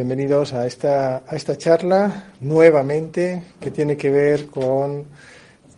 [0.00, 5.04] Bienvenidos a esta, a esta charla nuevamente que tiene que ver con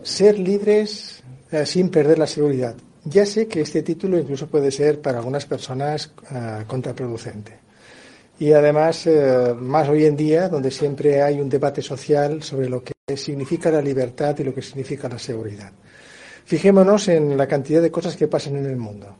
[0.00, 2.76] ser libres eh, sin perder la seguridad.
[3.02, 7.58] Ya sé que este título incluso puede ser para algunas personas eh, contraproducente.
[8.38, 12.84] Y además, eh, más hoy en día, donde siempre hay un debate social sobre lo
[12.84, 15.72] que significa la libertad y lo que significa la seguridad.
[16.44, 19.16] Fijémonos en la cantidad de cosas que pasan en el mundo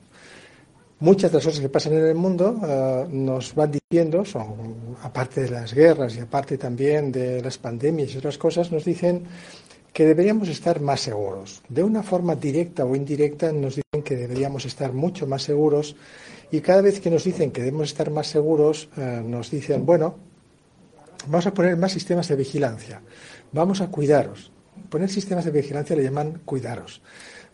[1.02, 5.42] muchas de las cosas que pasan en el mundo eh, nos van diciendo, son, aparte
[5.42, 9.24] de las guerras y aparte también de las pandemias y otras cosas, nos dicen
[9.92, 11.60] que deberíamos estar más seguros.
[11.68, 15.96] De una forma directa o indirecta nos dicen que deberíamos estar mucho más seguros
[16.52, 20.14] y cada vez que nos dicen que debemos estar más seguros, eh, nos dicen, bueno,
[21.26, 23.02] vamos a poner más sistemas de vigilancia,
[23.50, 24.52] vamos a cuidaros.
[24.88, 27.02] Poner sistemas de vigilancia le llaman cuidaros.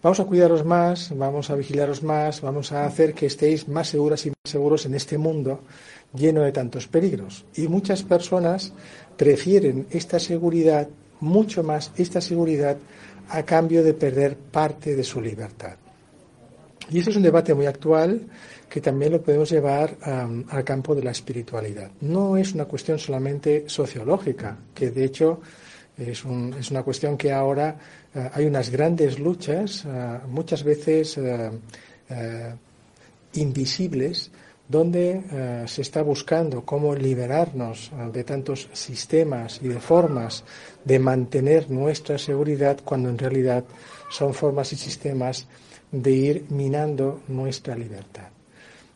[0.00, 4.24] Vamos a cuidaros más, vamos a vigilaros más, vamos a hacer que estéis más seguras
[4.26, 5.62] y más seguros en este mundo
[6.14, 7.44] lleno de tantos peligros.
[7.56, 8.72] Y muchas personas
[9.16, 12.76] prefieren esta seguridad, mucho más esta seguridad,
[13.28, 15.76] a cambio de perder parte de su libertad.
[16.90, 18.22] Y eso es un debate muy actual
[18.70, 21.90] que también lo podemos llevar al campo de la espiritualidad.
[22.02, 25.40] No es una cuestión solamente sociológica, que de hecho
[25.98, 27.76] es una cuestión que ahora
[28.14, 31.50] eh, hay unas grandes luchas, eh, muchas veces eh,
[33.34, 34.30] invisibles,
[34.66, 40.44] donde se está buscando cómo liberarnos de tantos sistemas y de formas
[40.84, 43.64] de mantener nuestra seguridad cuando en realidad
[44.10, 45.46] son formas y sistemas
[45.90, 48.28] de ir minando nuestra libertad.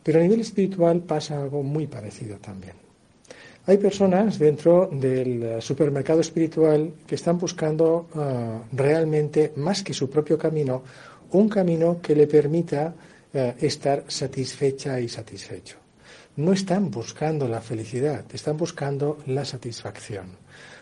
[0.03, 2.92] Pero a nivel espiritual pasa algo muy parecido también.
[3.65, 10.37] Hay personas dentro del supermercado espiritual que están buscando ah, realmente, más que su propio
[10.37, 10.83] camino,
[11.31, 12.93] un camino que le permita
[13.33, 15.77] eh, estar satisfecha y satisfecho.
[16.37, 20.27] No están buscando la felicidad, están buscando la satisfacción.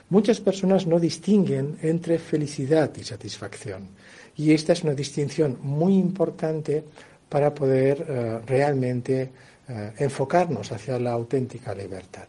[0.08, 3.88] Muchas personas no distinguen entre felicidad y satisfacción.
[4.36, 6.82] Y esta es una distinción muy importante
[7.28, 9.30] para poder eh, realmente
[9.68, 12.26] eh, enfocarnos hacia la auténtica libertad.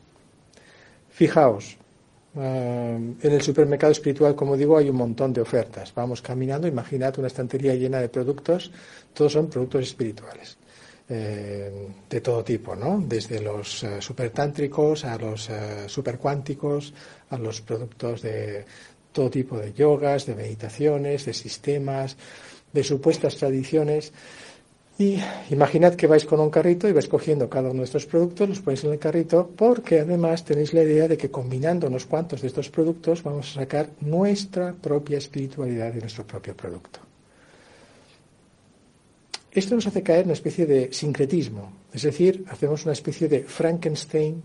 [1.22, 1.78] Fijaos,
[2.36, 5.94] eh, en el supermercado espiritual, como digo, hay un montón de ofertas.
[5.94, 8.72] Vamos caminando, imaginad una estantería llena de productos,
[9.14, 10.58] todos son productos espirituales.
[11.08, 13.04] Eh, de todo tipo, ¿no?
[13.06, 15.48] Desde los uh, supertántricos a los
[15.86, 16.92] supercuánticos,
[17.30, 18.66] a los productos de
[19.12, 22.18] todo tipo de yogas, de meditaciones, de sistemas,
[22.74, 24.12] de supuestas tradiciones.
[25.02, 25.20] Y
[25.50, 28.62] imaginad que vais con un carrito y vais cogiendo cada uno de estos productos, los
[28.62, 32.48] ponéis en el carrito, porque además tenéis la idea de que combinando unos cuantos de
[32.48, 37.00] estos productos vamos a sacar nuestra propia espiritualidad de nuestro propio producto.
[39.52, 43.42] Esto nos hace caer en una especie de sincretismo, es decir, hacemos una especie de
[43.42, 44.44] Frankenstein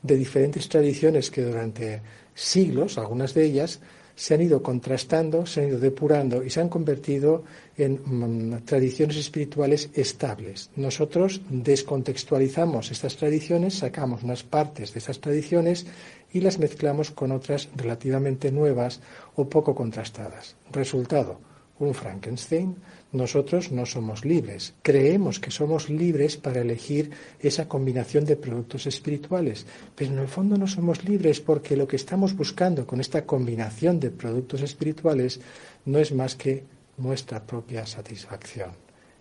[0.00, 2.00] de diferentes tradiciones que durante
[2.32, 3.80] siglos, algunas de ellas,
[4.14, 7.44] se han ido contrastando, se han ido depurando y se han convertido
[7.76, 10.70] en mm, tradiciones espirituales estables.
[10.76, 15.86] Nosotros descontextualizamos estas tradiciones, sacamos unas partes de esas tradiciones
[16.32, 19.00] y las mezclamos con otras relativamente nuevas
[19.34, 20.56] o poco contrastadas.
[20.72, 21.40] Resultado,
[21.78, 22.76] un Frankenstein
[23.12, 24.74] nosotros no somos libres.
[24.82, 27.10] Creemos que somos libres para elegir
[27.40, 29.64] esa combinación de productos espirituales,
[29.94, 34.00] pero en el fondo no somos libres porque lo que estamos buscando con esta combinación
[34.00, 35.40] de productos espirituales
[35.84, 36.64] no es más que
[36.98, 38.70] nuestra propia satisfacción.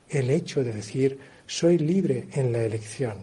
[0.10, 3.18] El hecho de decir soy libre en la elección.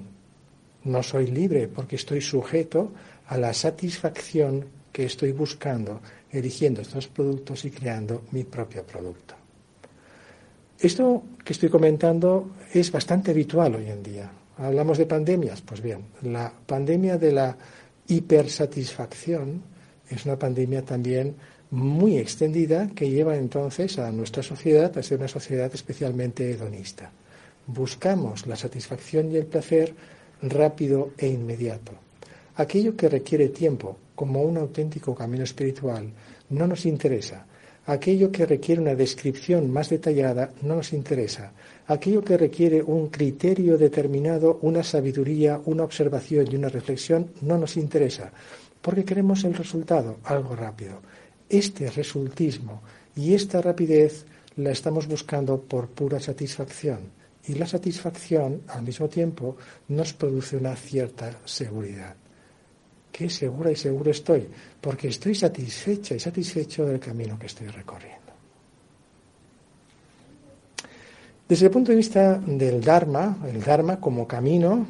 [0.85, 2.93] No soy libre porque estoy sujeto
[3.27, 9.35] a la satisfacción que estoy buscando eligiendo estos productos y creando mi propio producto.
[10.79, 14.31] Esto que estoy comentando es bastante habitual hoy en día.
[14.59, 17.57] Hablamos de pandemias, pues bien, la pandemia de la
[18.09, 19.63] hipersatisfacción
[20.09, 21.37] es una pandemia también
[21.73, 27.11] muy extendida que lleva entonces a nuestra sociedad a ser una sociedad especialmente hedonista.
[27.67, 29.93] Buscamos la satisfacción y el placer
[30.43, 31.93] rápido e inmediato.
[32.55, 36.09] Aquello que requiere tiempo, como un auténtico camino espiritual,
[36.51, 37.47] no nos interesa
[37.87, 41.51] Aquello que requiere una descripción más detallada no nos interesa.
[41.89, 47.77] Aquello que requiere un criterio determinado, una sabiduría, una observación y una reflexión no nos
[47.77, 48.31] interesa,
[48.81, 51.01] porque queremos el resultado, algo rápido.
[51.53, 52.83] Este resultismo
[53.15, 54.25] y esta rapidez
[54.57, 57.23] la estamos buscando por pura satisfacción.
[57.47, 59.57] Y la satisfacción, al mismo tiempo,
[59.89, 62.17] nos produce una cierta seguridad
[63.13, 64.49] qué segura y seguro estoy,
[64.81, 68.33] porque estoy satisfecha y satisfecho del camino que estoy recorriendo.
[71.47, 74.87] Desde el punto de vista del Dharma, el Dharma como camino,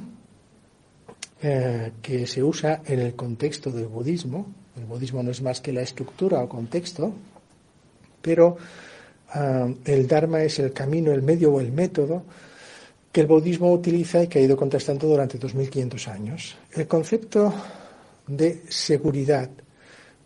[1.43, 4.47] eh, que se usa en el contexto del budismo.
[4.77, 7.13] El budismo no es más que la estructura o contexto,
[8.21, 8.57] pero
[9.31, 12.25] ah, el Dharma es el camino, el medio o el método
[13.13, 16.57] que el budismo utiliza y que ha ido contestando durante 2500 años.
[16.73, 17.53] El concepto
[18.27, 19.51] de seguridad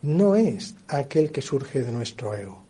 [0.02, 2.65] no es aquel que surge de nuestro ego.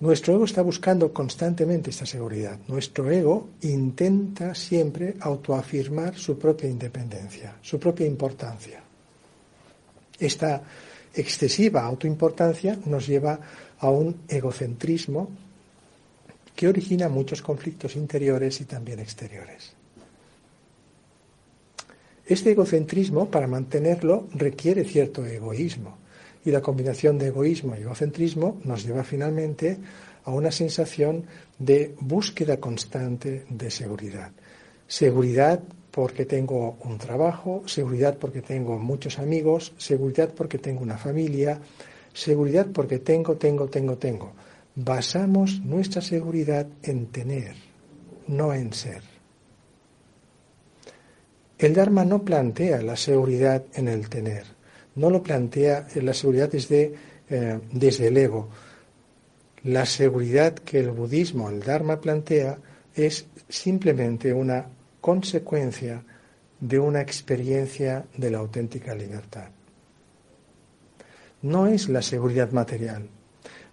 [0.00, 2.56] Nuestro ego está buscando constantemente esta seguridad.
[2.68, 8.80] Nuestro ego intenta siempre autoafirmar su propia independencia, su propia importancia.
[10.18, 10.62] Esta
[11.14, 13.40] excesiva autoimportancia nos lleva
[13.80, 15.30] a un egocentrismo
[16.54, 19.72] que origina muchos conflictos interiores y también exteriores.
[22.26, 25.96] Este egocentrismo, para mantenerlo, requiere cierto egoísmo.
[26.48, 29.76] Y la combinación de egoísmo y egocentrismo nos lleva finalmente
[30.24, 31.24] a una sensación
[31.58, 34.32] de búsqueda constante de seguridad.
[34.86, 35.60] Seguridad
[35.90, 41.60] porque tengo un trabajo, seguridad porque tengo muchos amigos, seguridad porque tengo una familia,
[42.14, 44.32] seguridad porque tengo, tengo, tengo, tengo.
[44.74, 47.56] Basamos nuestra seguridad en tener,
[48.26, 49.02] no en ser.
[51.58, 54.57] El Dharma no plantea la seguridad en el tener,
[54.98, 56.92] no lo plantea la seguridad desde,
[57.30, 58.48] eh, desde el ego.
[59.62, 62.58] La seguridad que el budismo, el Dharma plantea
[62.94, 64.66] es simplemente una
[65.00, 66.02] consecuencia
[66.60, 69.48] de una experiencia de la auténtica libertad.
[71.42, 73.08] No es la seguridad material,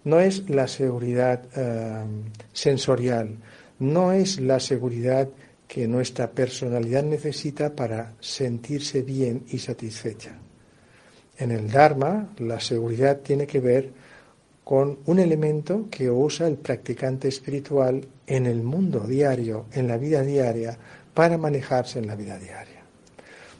[0.04, 2.04] no es la seguridad eh,
[2.52, 3.36] sensorial,
[3.80, 5.28] no es la seguridad
[5.66, 10.38] que nuestra personalidad necesita para sentirse bien y satisfecha.
[11.38, 13.90] En el Dharma, la seguridad tiene que ver
[14.64, 20.22] con un elemento que usa el practicante espiritual en el mundo diario, en la vida
[20.22, 20.76] diaria,
[21.14, 22.82] para manejarse en la vida diaria.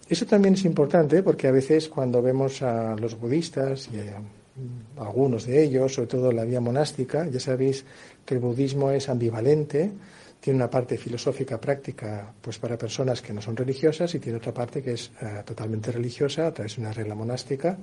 [0.08, 5.46] Eso también es importante porque a veces cuando vemos a los budistas y a algunos
[5.46, 7.84] de ellos, sobre todo la vía monástica, ya sabéis
[8.24, 9.92] que el budismo es ambivalente,
[10.40, 14.54] tiene una parte filosófica práctica pues para personas que no son religiosas y tiene otra
[14.54, 17.76] parte que es eh, totalmente religiosa a través de una regla monástica.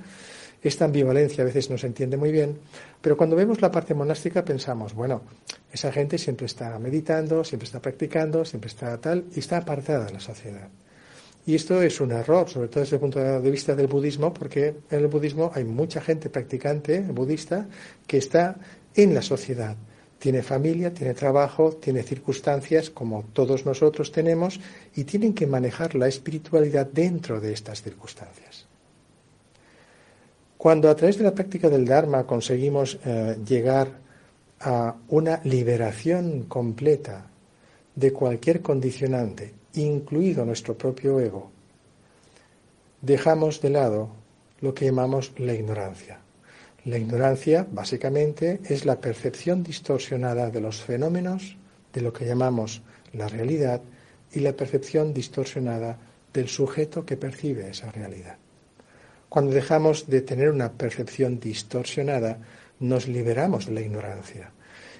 [0.61, 2.57] Esta ambivalencia a veces no se entiende muy bien,
[3.01, 5.21] pero cuando vemos la parte monástica pensamos, bueno,
[5.71, 10.13] esa gente siempre está meditando, siempre está practicando, siempre está tal y está apartada de
[10.13, 10.69] la sociedad.
[11.45, 14.75] Y esto es un error, sobre todo desde el punto de vista del budismo, porque
[14.89, 17.67] en el budismo hay mucha gente practicante budista
[18.07, 18.55] que está
[18.95, 19.75] en la sociedad
[20.23, 24.57] tiene familia, tiene trabajo, tiene circunstancias como todos nosotros tenemos
[24.95, 28.65] y tienen que manejar la espiritualidad dentro de estas circunstancias.
[30.55, 33.99] Cuando a través de la práctica del Dharma conseguimos eh, llegar
[34.61, 37.25] a una liberación completa
[37.93, 41.51] de cualquier condicionante, incluido nuestro propio ego,
[43.01, 44.07] dejamos de lado
[44.61, 46.22] lo que llamamos la ignorancia.
[46.85, 51.55] La ignorancia, básicamente, es la percepción distorsionada de los fenómenos,
[51.93, 52.81] de lo que llamamos
[53.13, 53.81] la realidad,
[54.33, 55.97] y la percepción distorsionada
[56.33, 58.37] del sujeto que percibe esa realidad.
[59.29, 62.39] Cuando dejamos de tener una percepción distorsionada,
[62.79, 64.51] nos liberamos de la ignorancia.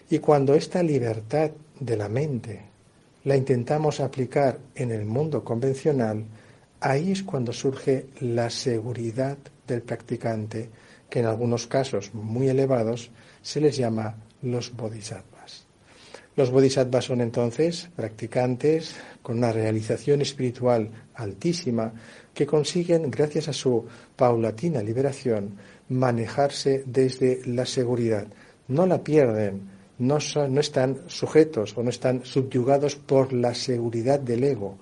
[0.10, 2.62] Y cuando esta libertad de la mente
[3.26, 6.24] la intentamos aplicar en el mundo convencional,
[6.80, 10.70] ahí es cuando surge la seguridad del practicante
[11.14, 13.12] que en algunos casos muy elevados
[13.44, 15.68] se les llama los bodhisattvas.
[16.36, 21.94] Los bodhisattvas son entonces practicantes con una realización espiritual altísima
[22.34, 28.26] que consiguen, gracias a su paulatina liberación, manejarse desde la seguridad.
[28.68, 30.18] No la pierden, no,
[30.50, 34.80] no están sujetos o no están subyugados por la seguridad del ego,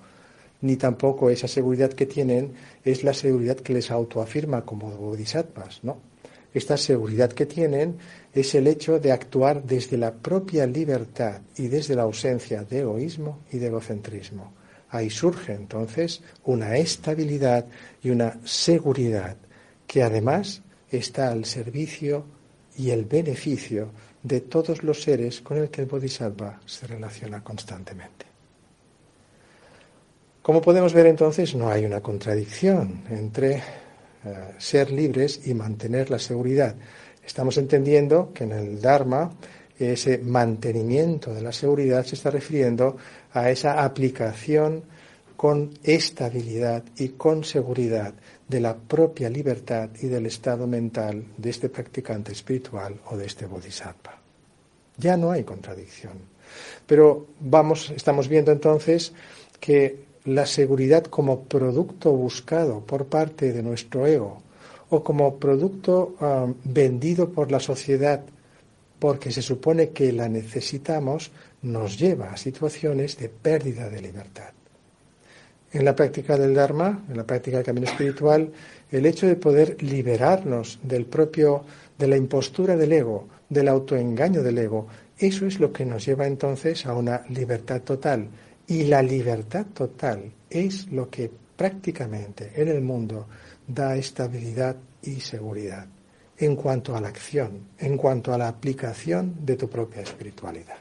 [0.62, 2.54] ni tampoco esa seguridad que tienen
[2.86, 6.11] es la seguridad que les autoafirma como bodhisattvas, ¿no?
[6.54, 7.96] Esta seguridad que tienen
[8.32, 13.40] es el hecho de actuar desde la propia libertad y desde la ausencia de egoísmo
[13.50, 14.52] y de egocentrismo.
[14.90, 17.66] Ahí surge entonces una estabilidad
[18.02, 19.36] y una seguridad
[19.86, 22.24] que además está al servicio
[22.76, 23.90] y el beneficio
[24.22, 28.26] de todos los seres con el que el Bodhisattva se relaciona constantemente.
[30.42, 33.62] Como podemos ver entonces, no hay una contradicción entre
[34.24, 36.74] eh, ser libres y mantener la seguridad.
[37.24, 39.32] Estamos entendiendo que en el Dharma
[39.78, 42.96] ese mantenimiento de la seguridad se está refiriendo
[43.32, 44.84] a esa aplicación
[45.36, 48.14] con estabilidad y con seguridad
[48.46, 53.46] de la propia libertad y del estado mental de este practicante espiritual o de este
[53.46, 54.20] bodhisattva.
[54.98, 56.12] Ya no hay contradicción.
[56.86, 59.12] Pero vamos, estamos viendo entonces
[59.58, 64.42] que la seguridad como producto buscado por parte de nuestro ego
[64.90, 68.22] o como producto ah, vendido por la sociedad
[69.02, 74.50] porque se supone que la necesitamos, nos lleva a situaciones de pérdida de libertad.
[75.72, 78.52] En la práctica del Dharma, en la práctica del camino espiritual,
[78.92, 81.64] el hecho de poder liberarnos del propio,
[81.98, 84.86] de la impostura del ego, del autoengaño del ego,
[85.18, 88.28] eso es lo que nos lleva entonces a una libertad total.
[88.66, 93.26] Y la libertad total es lo que prácticamente en el mundo
[93.66, 95.86] da estabilidad y seguridad
[96.38, 100.76] en cuanto a la acción, en cuanto a la aplicación de tu propia espiritualidad.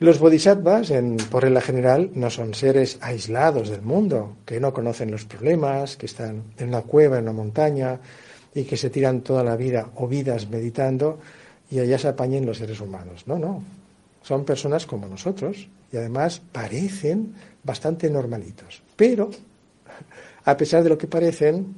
[0.00, 5.10] Los bodhisattvas, en, por regla general, no son seres aislados del mundo, que no conocen
[5.10, 8.00] los problemas, que están en una cueva, en una montaña,
[8.54, 11.18] y que se tiran toda la vida o vidas meditando
[11.70, 13.24] y allá se apañen los seres humanos.
[13.26, 13.62] No, no.
[14.24, 18.82] Son personas como nosotros y además parecen bastante normalitos.
[18.96, 19.30] Pero,
[20.44, 21.74] a pesar de lo que parecen,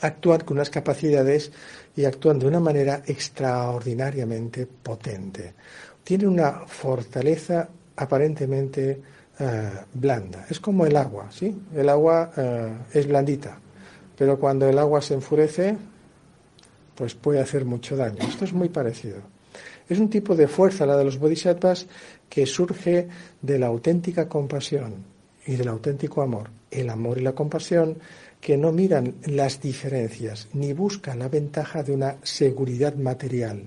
[0.00, 1.50] actúan con unas capacidades
[1.96, 5.54] y actúan de una manera extraordinariamente potente.
[6.04, 9.02] Tienen una fortaleza aparentemente
[9.40, 10.46] eh, blanda.
[10.48, 11.60] Es como el agua, ¿sí?
[11.74, 13.58] El agua eh, es blandita,
[14.16, 15.76] pero cuando el agua se enfurece,
[16.94, 18.18] pues puede hacer mucho daño.
[18.28, 19.37] Esto es muy parecido.
[19.88, 21.86] Es un tipo de fuerza, la de los bodhisattvas,
[22.28, 23.08] que surge
[23.40, 24.94] de la auténtica compasión
[25.46, 26.50] y del auténtico amor.
[26.70, 27.96] El amor y la compasión
[28.40, 33.64] que no miran las diferencias ni buscan la ventaja de una seguridad material,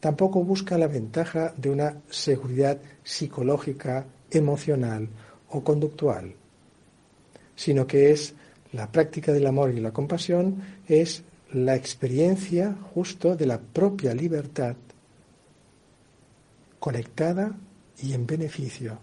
[0.00, 5.08] tampoco busca la ventaja de una seguridad psicológica, emocional
[5.50, 6.34] o conductual,
[7.54, 8.34] sino que es
[8.72, 11.22] la práctica del amor y la compasión, es
[11.52, 14.76] la experiencia justo de la propia libertad
[16.80, 17.56] conectada
[18.02, 18.98] y en beneficio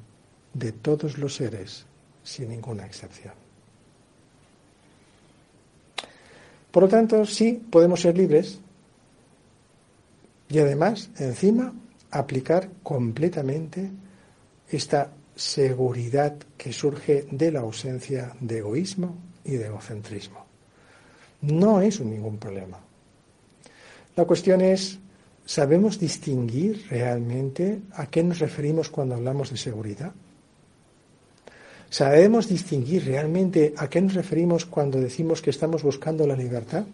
[0.54, 1.86] de todos los seres,
[2.24, 3.34] sin ninguna excepción.
[6.72, 8.60] Por lo tanto, sí podemos ser libres
[10.50, 11.74] y además, encima,
[12.12, 13.90] aplicar completamente
[14.70, 20.46] esta seguridad que surge de la ausencia de egoísmo y de egocentrismo.
[21.42, 22.80] No es ningún problema.
[24.16, 25.00] La cuestión es,
[25.48, 30.12] ¿sabemos distinguir realmente a qué nos referimos cuando hablamos de seguridad?
[31.89, 36.86] ¿Sabemos distinguir realmente a qué nos referimos cuando decimos que estamos buscando la libertad?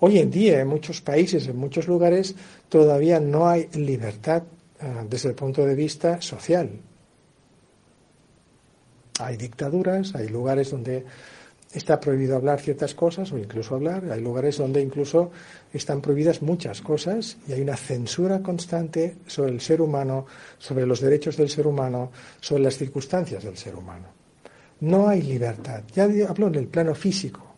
[0.00, 2.34] Hoy en día, en muchos países, en muchos lugares,
[2.68, 4.42] todavía no hay libertad
[4.78, 6.68] eh, desde el punto de vista social.
[9.20, 11.06] Hay dictaduras, hay lugares donde
[11.74, 14.04] está prohibido hablar ciertas cosas o incluso hablar.
[14.10, 15.30] Hay lugares donde incluso
[15.72, 20.26] están prohibidas muchas cosas y hay una censura constante sobre el ser humano,
[20.58, 24.06] sobre los derechos del ser humano, sobre las circunstancias del ser humano.
[24.80, 25.82] No hay libertad.
[25.94, 27.54] Ya hablo en el plano físico.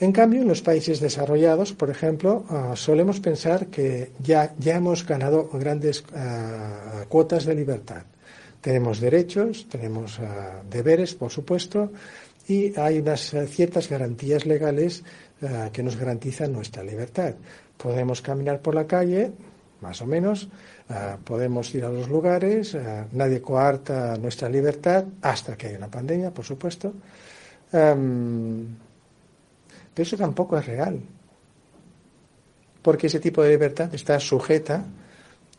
[0.00, 5.06] En cambio, en los países desarrollados, por ejemplo, ah, solemos pensar que ya, ya hemos
[5.06, 8.02] ganado grandes ah, cuotas de libertad.
[8.60, 11.92] Tenemos derechos, tenemos ah, deberes, por supuesto,
[12.46, 15.02] y hay unas eh, ciertas garantías legales
[15.40, 17.34] eh, que nos garantizan nuestra libertad.
[17.76, 19.32] Podemos caminar por la calle,
[19.80, 20.48] más o menos,
[20.88, 22.76] eh, podemos ir a los lugares,
[23.12, 26.92] nadie coarta nuestra libertad hasta que haya una pandemia, por supuesto.
[27.72, 28.66] Em,
[29.92, 31.00] pero eso tampoco es real,
[32.82, 34.84] porque ese tipo de libertad está sujeta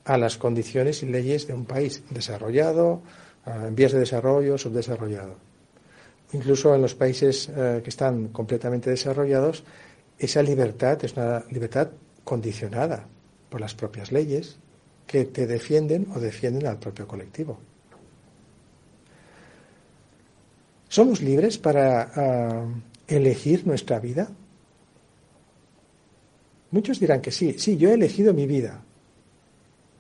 [0.06, 3.02] a las condiciones y leyes de un país desarrollado,
[3.46, 5.45] en vías de desarrollo, subdesarrollado
[6.34, 9.64] incluso en los países eh, que están completamente desarrollados,
[10.18, 11.90] esa libertad es una libertad
[12.24, 13.06] condicionada
[13.50, 14.58] por las propias leyes
[15.06, 17.60] que te defienden o defienden al propio colectivo.
[20.88, 22.66] ¿Somos libres para ah,
[23.08, 24.30] elegir nuestra vida?
[26.72, 28.82] Muchos dirán que sí, sí, yo he elegido mi vida.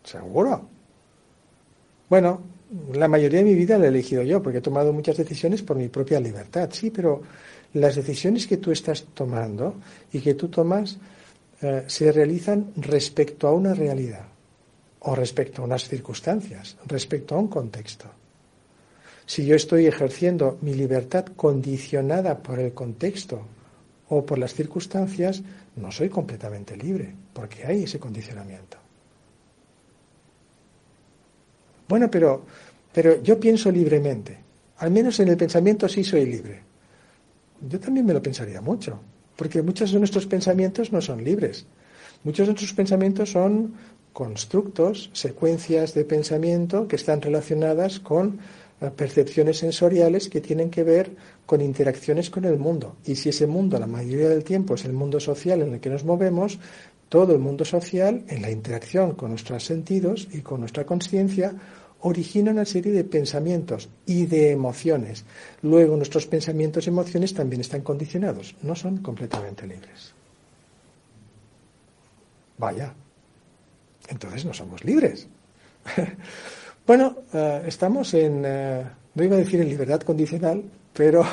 [0.03, 0.67] ¿Seguro?
[2.09, 2.41] Bueno,
[2.93, 5.77] la mayoría de mi vida la he elegido yo, porque he tomado muchas decisiones por
[5.77, 7.21] mi propia libertad, sí, pero
[7.73, 9.75] las decisiones que tú estás tomando
[10.11, 10.97] y que tú tomas
[11.61, 14.25] eh, se realizan respecto a una realidad
[14.99, 18.05] o respecto a unas circunstancias, respecto a un contexto.
[19.25, 23.41] Si yo estoy ejerciendo mi libertad condicionada por el contexto
[24.09, 25.41] o por las circunstancias,
[25.75, 28.84] no soy completamente libre, porque hay ese condicionamiento.
[31.87, 32.45] Bueno, pero,
[32.93, 34.37] pero yo pienso libremente.
[34.77, 36.61] Al menos en el pensamiento sí soy libre.
[37.69, 38.99] Yo también me lo pensaría mucho,
[39.35, 41.65] porque muchos de nuestros pensamientos no son libres.
[42.23, 43.73] Muchos de nuestros pensamientos son
[44.11, 48.39] constructos, secuencias de pensamiento que están relacionadas con
[48.81, 51.11] eh, percepciones sensoriales que tienen que ver
[51.45, 52.95] con interacciones con el mundo.
[53.05, 55.89] Y si ese mundo la mayoría del tiempo es el mundo social en el que
[55.89, 56.59] nos movemos,
[57.09, 61.53] todo el mundo social, en la interacción con nuestros sentidos y con nuestra conciencia,
[62.01, 65.25] origina una serie de pensamientos y de emociones.
[65.61, 70.13] Luego nuestros pensamientos y emociones también están condicionados, no son completamente libres.
[72.57, 72.93] Vaya,
[74.07, 75.27] entonces no somos libres.
[76.87, 78.83] bueno, eh, estamos en, eh,
[79.15, 81.25] no iba a decir en libertad condicional, pero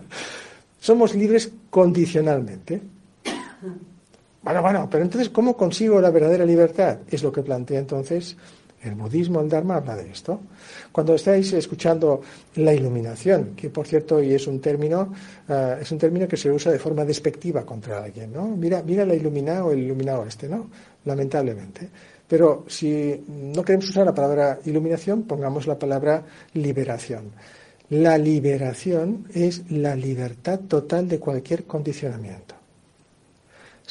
[0.80, 2.82] somos libres condicionalmente.
[4.42, 6.98] Bueno, bueno, pero entonces, ¿cómo consigo la verdadera libertad?
[7.08, 8.36] Es lo que plantea entonces
[8.82, 10.40] el budismo, el Dharma habla de esto.
[10.90, 12.20] Cuando estáis escuchando
[12.56, 15.14] la iluminación, que por cierto hoy es un término,
[15.48, 18.48] eh, es un término que se usa de forma despectiva contra alguien, ¿no?
[18.48, 20.68] Mira, mira la iluminada o el iluminado este, ¿no?
[21.04, 21.88] Lamentablemente.
[22.26, 27.30] Pero si no queremos usar la palabra iluminación, pongamos la palabra liberación.
[27.90, 32.61] La liberación es la libertad total de cualquier condicionamiento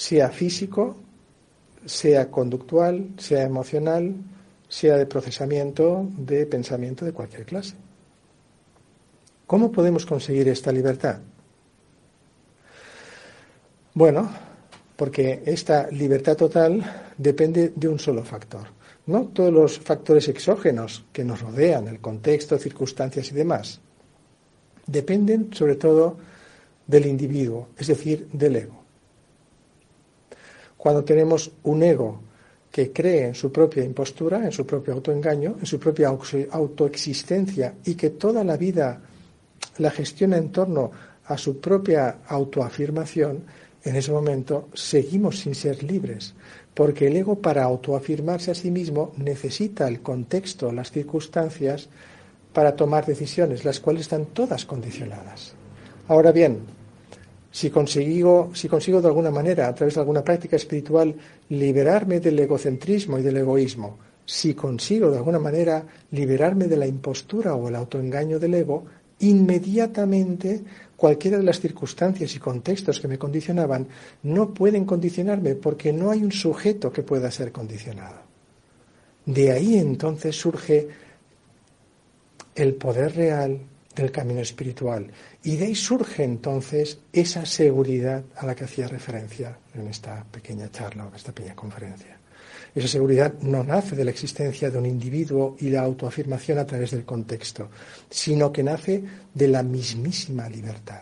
[0.01, 0.96] sea físico,
[1.86, 4.15] sea conductual, sea emocional,
[4.67, 7.75] sea de procesamiento, de pensamiento de cualquier clase.
[9.46, 11.20] ¿Cómo podemos conseguir esta libertad?
[13.93, 14.27] Bueno,
[14.96, 18.70] porque esta libertad total depende de un solo factor.
[19.05, 23.79] No todos los factores exógenos que nos rodean, el contexto, circunstancias y demás,
[24.88, 26.17] dependen sobre todo
[26.88, 28.81] del individuo, es decir, del ego
[30.82, 32.20] cuando tenemos un ego
[32.72, 37.94] que cree en su propia impostura, en su propio autoengaño, en su propia autoexistencia y
[37.94, 39.00] que toda la vida
[39.78, 40.90] la gestiona en torno
[41.26, 43.44] a su propia autoafirmación,
[43.84, 46.34] en ese momento seguimos sin ser libres,
[46.74, 51.89] porque el ego para autoafirmarse a sí mismo necesita el contexto, las circunstancias
[52.54, 55.54] para tomar decisiones, las cuales están todas condicionadas.
[56.08, 56.81] Ahora bien,
[57.52, 61.14] si consigo, si consigo de alguna manera, a través de alguna práctica espiritual,
[61.50, 67.56] liberarme del egocentrismo y del egoísmo, si consigo de alguna manera liberarme de la impostura
[67.56, 68.86] o el autoengaño del ego,
[69.20, 70.62] inmediatamente
[70.96, 73.88] cualquiera de las circunstancias y contextos que me condicionaban
[74.24, 78.22] no pueden condicionarme porque no hay un sujeto que pueda ser condicionado.
[79.26, 80.88] De ahí entonces surge
[82.56, 83.60] el poder real
[83.95, 85.12] del camino espiritual.
[85.43, 90.69] Y de ahí surge entonces esa seguridad a la que hacía referencia en esta pequeña
[90.71, 92.17] charla o en esta pequeña conferencia.
[92.73, 96.91] Esa seguridad no nace de la existencia de un individuo y la autoafirmación a través
[96.91, 97.69] del contexto,
[98.10, 101.01] sino que nace de la mismísima libertad.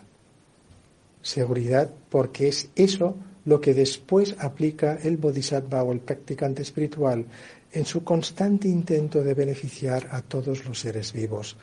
[1.22, 7.24] Seguridad porque es eso lo que después aplica el bodhisattva o el practicante espiritual
[7.72, 11.56] en su constante intento de beneficiar a todos los seres vivos,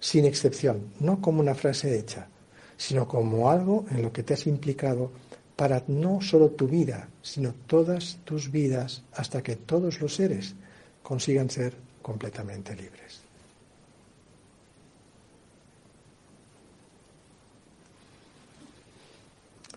[0.00, 2.28] sin excepción, no como una frase hecha,
[2.76, 5.10] sino como algo en lo que te has implicado
[5.56, 10.54] para no solo tu vida, sino todas tus vidas hasta que todos los seres
[11.02, 13.20] consigan ser completamente libres.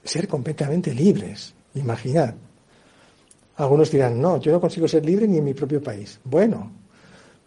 [0.03, 2.35] Ser completamente libres, imaginad.
[3.55, 6.19] Algunos dirán, no, yo no consigo ser libre ni en mi propio país.
[6.23, 6.71] Bueno,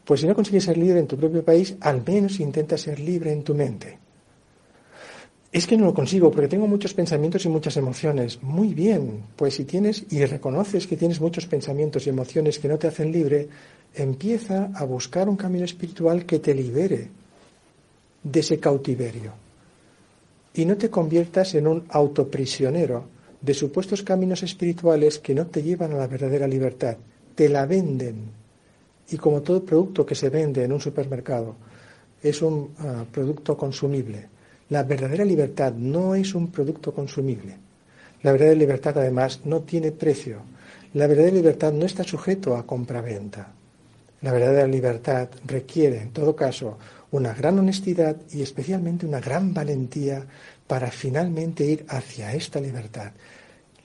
[0.05, 3.33] pues si no consigues ser libre en tu propio país, al menos intenta ser libre
[3.33, 3.99] en tu mente.
[5.51, 8.43] Es que no lo consigo porque tengo muchos pensamientos y muchas emociones.
[8.43, 12.77] Muy bien, pues si tienes y reconoces que tienes muchos pensamientos y emociones que no
[12.77, 13.49] te hacen libre,
[13.95, 17.09] empieza a buscar un camino espiritual que te libere
[18.25, 19.33] de ese cautiverio.
[20.55, 23.05] Y no te conviertas en un autoprisionero
[23.41, 26.97] de supuestos caminos espirituales que no te llevan a la verdadera libertad.
[27.37, 28.44] Te la venden
[29.11, 31.57] y como todo producto que se vende en un supermercado
[32.23, 34.29] es un ah, producto consumible,
[34.71, 37.57] la verdadera libertad no es un producto consumible.
[38.23, 40.41] La verdadera libertad además no tiene precio.
[40.95, 43.53] La verdadera libertad no está sujeto a compraventa.
[44.23, 46.79] La verdadera libertad requiere, en todo caso,
[47.11, 50.25] una gran honestidad y especialmente una gran valentía
[50.67, 53.13] para finalmente ir hacia esta libertad,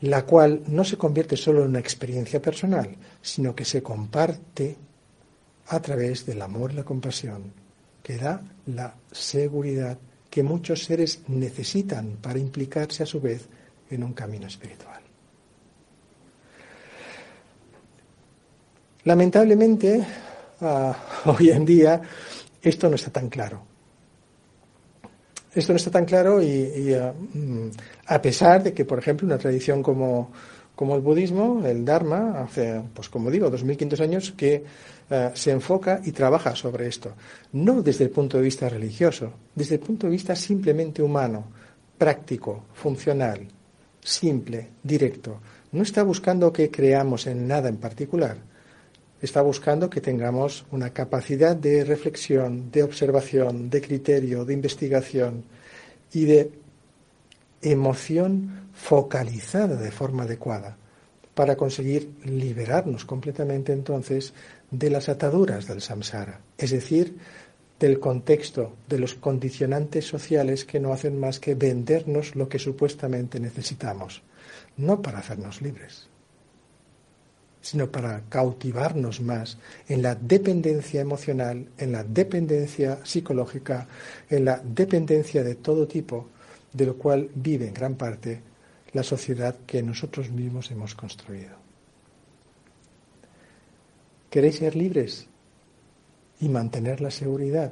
[0.01, 4.77] la cual no se convierte solo en una experiencia personal, sino que se comparte
[5.69, 7.53] a través del amor y la compasión,
[8.01, 9.97] que da la seguridad
[10.29, 13.47] que muchos seres necesitan para implicarse a su vez
[13.89, 15.01] en un camino espiritual.
[19.03, 20.05] Lamentablemente,
[20.61, 22.01] ah, hoy en día
[22.61, 23.63] esto no está tan claro.
[25.53, 27.69] Esto no está tan claro y, ah, mm,
[28.07, 30.31] a pesar de que, por ejemplo, una tradición como,
[30.79, 34.63] Como el budismo, el Dharma, hace, pues como digo, 2500 años que
[35.09, 37.15] eh, se enfoca y trabaja sobre esto.
[37.51, 41.47] No desde el punto de vista religioso, desde el punto de vista simplemente humano,
[41.97, 43.45] práctico, funcional,
[43.99, 45.41] simple, directo.
[45.73, 48.37] No está buscando que creamos en nada en particular.
[49.21, 55.43] Está buscando que tengamos una capacidad de reflexión, de observación, de criterio, de investigación
[56.13, 56.51] y de
[57.61, 60.77] emoción focalizada de forma adecuada
[61.35, 64.33] para conseguir liberarnos completamente entonces
[64.71, 67.17] de las ataduras del samsara, es decir,
[67.79, 73.39] del contexto, de los condicionantes sociales que no hacen más que vendernos lo que supuestamente
[73.39, 74.21] necesitamos,
[74.77, 76.07] no para hacernos libres,
[77.61, 83.87] sino para cautivarnos más en la dependencia emocional, en la dependencia psicológica,
[84.29, 86.27] en la dependencia de todo tipo,
[86.71, 88.48] de lo cual vive en gran parte
[88.93, 91.55] la sociedad que nosotros mismos hemos construido.
[94.29, 95.27] ¿Queréis ser libres
[96.39, 97.71] y mantener la seguridad?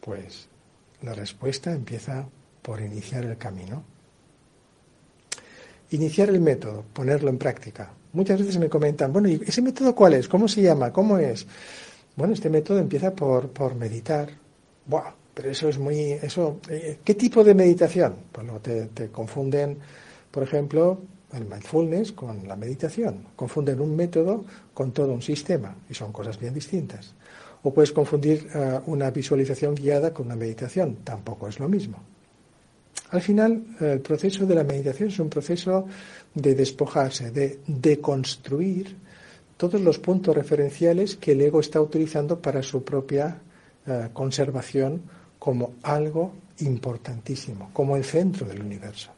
[0.00, 0.48] Pues
[1.02, 2.26] la respuesta empieza
[2.62, 3.84] por iniciar el camino.
[5.90, 7.92] Iniciar el método, ponerlo en práctica.
[8.12, 10.28] Muchas veces me comentan, bueno, ¿y ese método cuál es?
[10.28, 10.92] ¿Cómo se llama?
[10.92, 11.46] ¿Cómo es?
[12.16, 14.28] Bueno, este método empieza por, por meditar.
[14.86, 16.12] Buah, pero eso es muy...
[16.12, 18.14] Eso, eh, ¿Qué tipo de meditación?
[18.30, 19.78] Pues te, te confunden,
[20.30, 21.00] por ejemplo,
[21.32, 23.26] el mindfulness con la meditación.
[23.36, 27.14] Confunden un método con todo un sistema y son cosas bien distintas.
[27.64, 30.98] O puedes confundir eh, una visualización guiada con una meditación.
[31.02, 31.98] Tampoco es lo mismo.
[33.10, 35.86] Al final, el proceso de la meditación es un proceso
[36.34, 38.96] de despojarse, de deconstruir
[39.56, 43.38] todos los puntos referenciales que el ego está utilizando para su propia
[43.86, 45.02] eh, conservación
[45.44, 49.10] como algo importantísimo, como el centro del universo.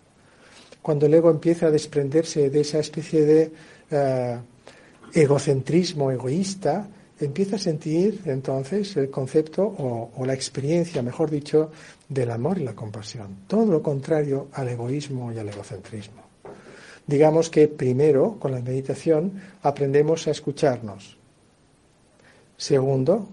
[0.82, 3.52] Cuando el ego empieza a desprenderse de esa especie de
[3.92, 4.36] eh,
[5.14, 6.88] egocentrismo egoísta,
[7.20, 11.70] empieza a sentir entonces el concepto o, o, la experiencia, mejor dicho,
[12.08, 13.42] del amor y la compasión.
[13.46, 16.22] Todo lo contrario al egoísmo y al egocentrismo.
[17.06, 21.16] Digamos que primero, con la meditación, aprendemos a escucharnos.
[22.56, 23.28] Segundo,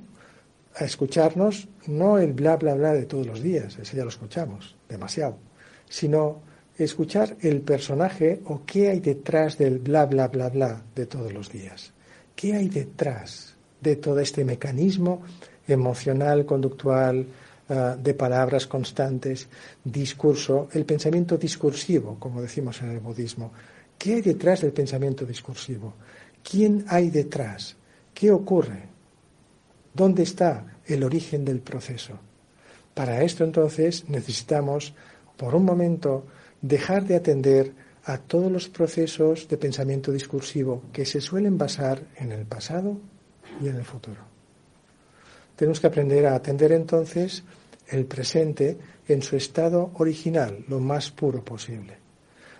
[0.75, 4.75] a escucharnos no el bla bla bla de todos los días, ese ya lo escuchamos
[4.87, 5.37] demasiado,
[5.89, 6.41] sino
[6.77, 11.51] escuchar el personaje o qué hay detrás del bla bla bla bla de todos los
[11.51, 11.93] días.
[12.35, 15.21] ¿Qué hay detrás de todo este mecanismo
[15.67, 17.25] emocional, conductual,
[17.69, 19.47] uh, de palabras constantes,
[19.83, 23.51] discurso, el pensamiento discursivo, como decimos en el budismo?
[23.97, 25.93] ¿Qué hay detrás del pensamiento discursivo?
[26.43, 27.75] ¿Quién hay detrás?
[28.13, 28.83] ¿Qué ocurre?
[29.93, 32.19] ¿Dónde está el origen del proceso?
[32.93, 34.93] Para esto entonces necesitamos,
[35.37, 36.25] por un momento,
[36.61, 37.73] dejar de atender
[38.05, 42.97] a todos los procesos de pensamiento discursivo que se suelen basar en el pasado
[43.61, 44.21] y en el futuro.
[45.55, 47.43] Tenemos que aprender a atender entonces
[47.87, 51.97] el presente en su estado original, lo más puro posible.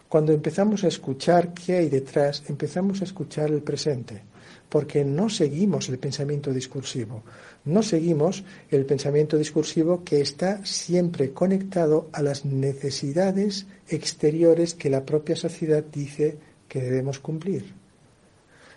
[0.08, 4.33] Cuando empezamos a escuchar qué hay detrás, empezamos a escuchar el presente
[4.70, 7.24] porque no seguimos el pensamiento discursivo,
[7.66, 15.06] no seguimos el pensamiento discursivo que está siempre conectado a las necesidades exteriores que la
[15.06, 17.83] propia sociedad dice que debemos cumplir.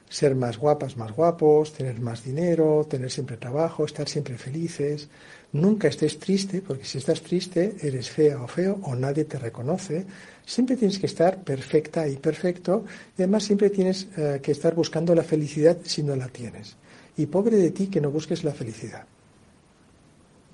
[0.08, 5.08] Ser más guapas, más guapos, tener más dinero, tener siempre trabajo, estar siempre felices.
[5.52, 10.06] Nunca estés triste, porque si estás triste eres fea o feo o nadie te reconoce
[10.46, 12.84] Siempre tienes que estar perfecta y perfecto
[13.18, 16.76] y además siempre tienes eh, que estar buscando la felicidad si no la tienes.
[17.16, 19.04] Y pobre de ti que no busques la felicidad.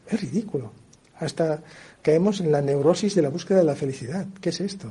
[0.09, 0.73] Es ridículo.
[1.19, 1.63] Hasta
[2.01, 4.27] caemos en la neurosis de la búsqueda de la felicidad.
[4.41, 4.91] ¿Qué es esto?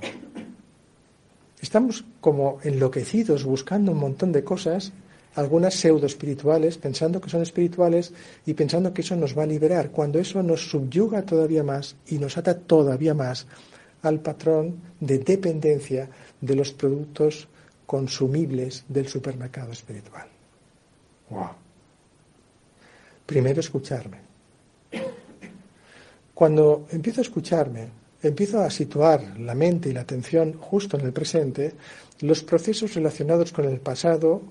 [1.62, 4.92] Estamos como enloquecidos buscando un montón de cosas,
[5.36, 8.12] algunas pseudo espirituales, pensando que son espirituales
[8.46, 12.18] y pensando que eso nos va a liberar, cuando eso nos subyuga todavía más y
[12.18, 13.46] nos ata todavía más
[14.02, 16.10] al patrón de dependencia
[16.42, 17.48] de los productos
[17.86, 20.28] consumibles del supermercado espiritual.
[21.30, 21.50] Wow.
[23.26, 24.18] Primero escucharme.
[26.34, 31.14] Cuando empiezo a escucharme, empiezo a situar la mente y la atención justo en el
[31.14, 31.74] presente,
[32.22, 34.42] los procesos relacionados con el pasado,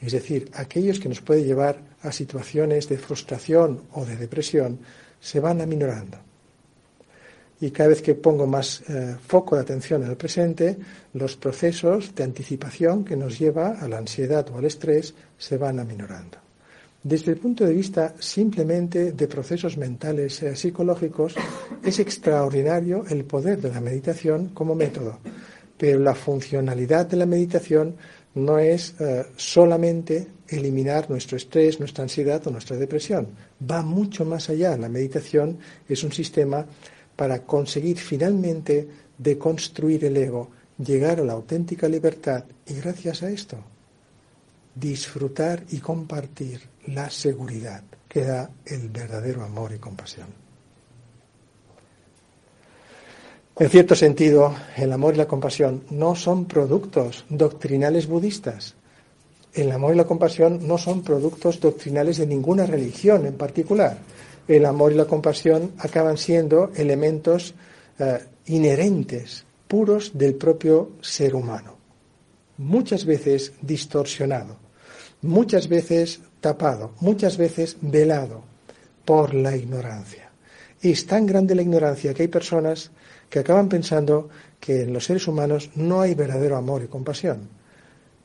[0.00, 4.78] es decir, aquellos que nos pueden llevar a situaciones de frustración o de depresión,
[5.20, 6.18] se van aminorando
[7.64, 10.76] y cada vez que pongo más eh, foco de atención en el presente,
[11.14, 15.78] los procesos de anticipación que nos lleva a la ansiedad o al estrés se van
[15.78, 16.43] aminorando.
[17.04, 21.34] Desde el punto de vista simplemente de procesos mentales eh, psicológicos,
[21.84, 25.18] es extraordinario el poder de la meditación como método.
[25.76, 27.94] Pero la funcionalidad de la meditación
[28.36, 33.28] no es eh, solamente eliminar nuestro estrés, nuestra ansiedad o nuestra depresión.
[33.70, 34.74] Va mucho más allá.
[34.78, 36.64] La meditación es un sistema
[37.16, 38.88] para conseguir finalmente
[39.18, 43.73] deconstruir el ego, llegar a la auténtica libertad y gracias a esto
[44.74, 50.44] disfrutar y compartir la seguridad que da el verdadero amor y compasión.
[53.56, 58.74] En cierto sentido, el amor y la compasión no son productos doctrinales budistas.
[59.52, 63.98] El amor y la compasión no son productos doctrinales de ninguna religión en particular.
[64.48, 67.54] El amor y la compasión acaban siendo elementos
[68.00, 71.76] eh, inherentes, puros del propio ser humano.
[72.58, 74.56] Muchas veces distorsionado,
[75.24, 78.42] muchas veces tapado, muchas veces velado
[79.04, 80.30] por la ignorancia.
[80.82, 82.90] Y es tan grande la ignorancia que hay personas
[83.30, 84.28] que acaban pensando
[84.60, 87.48] que en los seres humanos no hay verdadero amor y compasión.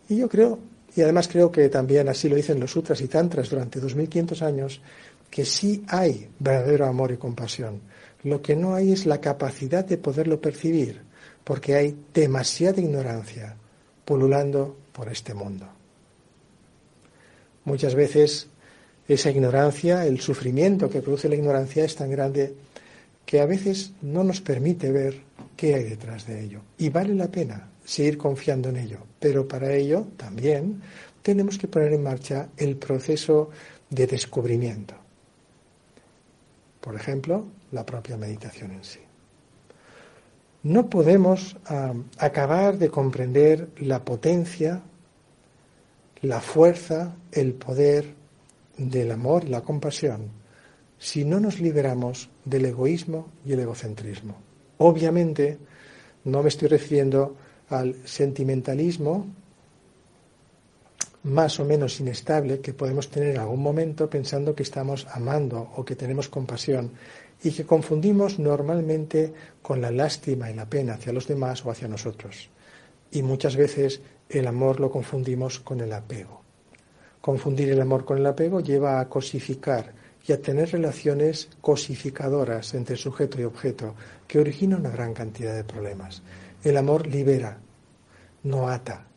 [0.10, 0.60] Y yo creo,
[0.96, 4.82] y además creo que también así lo dicen los sutras y tantras durante 2500 años,
[5.30, 7.80] que sí hay verdadero amor y compasión.
[8.24, 11.02] Lo que no hay es la capacidad de poderlo percibir,
[11.46, 13.56] porque hay demasiada ignorancia
[14.04, 15.79] pululando por este mundo.
[17.70, 18.48] Muchas veces
[19.08, 22.56] esa ignorancia, el sufrimiento que produce la ignorancia es tan grande
[23.28, 25.22] que a veces no nos permite ver
[25.56, 26.62] qué hay detrás de ello.
[26.80, 28.98] Y vale la pena seguir confiando en ello.
[29.20, 30.82] Pero para ello también
[31.22, 33.52] tenemos que poner en marcha el proceso
[33.88, 34.96] de descubrimiento.
[36.82, 39.00] Por ejemplo, la propia meditación en sí.
[40.64, 44.82] No podemos ah, acabar de comprender la potencia,
[46.22, 48.14] la fuerza, el poder
[48.78, 50.40] del amor la compasión
[50.98, 54.36] si no nos liberamos del egoísmo y el egocentrismo.
[54.80, 55.58] Obviamente,
[56.26, 57.36] no me estoy refiriendo
[57.70, 59.26] al sentimentalismo
[61.24, 65.86] más o menos inestable que podemos tener en algún momento pensando que estamos amando o
[65.86, 66.92] que tenemos compasión
[67.44, 71.88] y que confundimos normalmente con la lástima y la pena hacia los demás o hacia
[71.88, 72.50] nosotros.
[73.12, 76.42] Y muchas veces el amor lo confundimos con el apego.
[77.20, 79.94] Confundir el amor con el apego lleva a cosificar
[80.26, 83.96] y a tener relaciones cosificadoras entre sujeto y objeto
[84.28, 86.22] que originan una gran cantidad de problemas.
[86.64, 87.60] El amor libera,
[88.44, 89.08] no ata.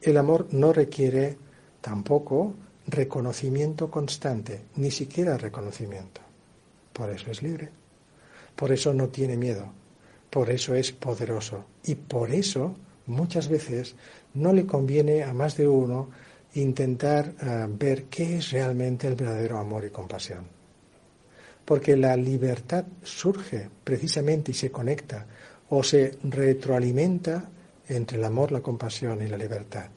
[0.00, 1.36] El amor no requiere
[1.80, 2.54] tampoco
[2.86, 6.20] reconocimiento constante, ni siquiera reconocimiento.
[6.92, 7.70] Por eso es libre,
[8.54, 9.66] por eso no tiene miedo,
[10.30, 13.94] por eso es poderoso y por eso muchas veces
[14.34, 16.08] no le conviene a más de uno
[16.54, 20.46] intentar eh, ver qué es realmente el verdadero amor y compasión.
[21.64, 25.26] Porque la libertad surge precisamente y se conecta
[25.68, 27.50] o se retroalimenta
[27.88, 29.95] entre el amor, la compasión y la libertad.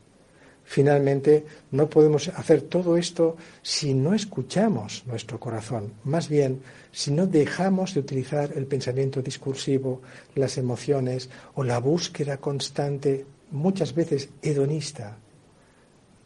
[0.71, 7.25] Finalmente, no podemos hacer todo esto si no escuchamos nuestro corazón, más bien si no
[7.25, 10.03] dejamos de utilizar el pensamiento discursivo,
[10.35, 15.17] las emociones o la búsqueda constante, muchas veces hedonista,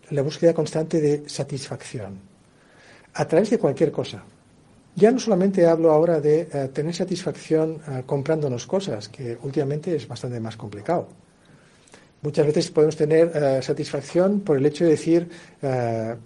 [0.10, 2.20] la búsqueda constante de satisfacción,
[3.14, 4.26] a través de cualquier cosa.
[4.94, 10.06] Ya no solamente hablo ahora de eh, tener satisfacción eh, comprándonos cosas, que últimamente es
[10.06, 11.23] bastante más complicado.
[12.24, 15.30] Muchas veces podemos tener eh, satisfacción por el hecho de decir,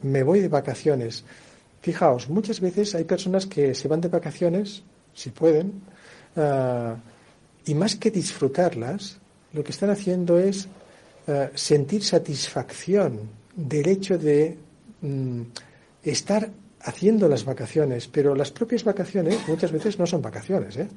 [0.03, 1.23] me voy de vacaciones.
[1.81, 4.83] Fijaos, muchas veces hay personas que se van de vacaciones,
[5.13, 5.81] si pueden,
[7.65, 9.17] y más que disfrutarlas,
[9.53, 10.67] lo que están haciendo es
[11.55, 14.57] sentir satisfacción del hecho de
[15.01, 15.41] mm,
[16.03, 16.49] estar
[16.81, 20.87] haciendo las vacaciones, pero las propias vacaciones muchas veces no son vacaciones, ¿eh?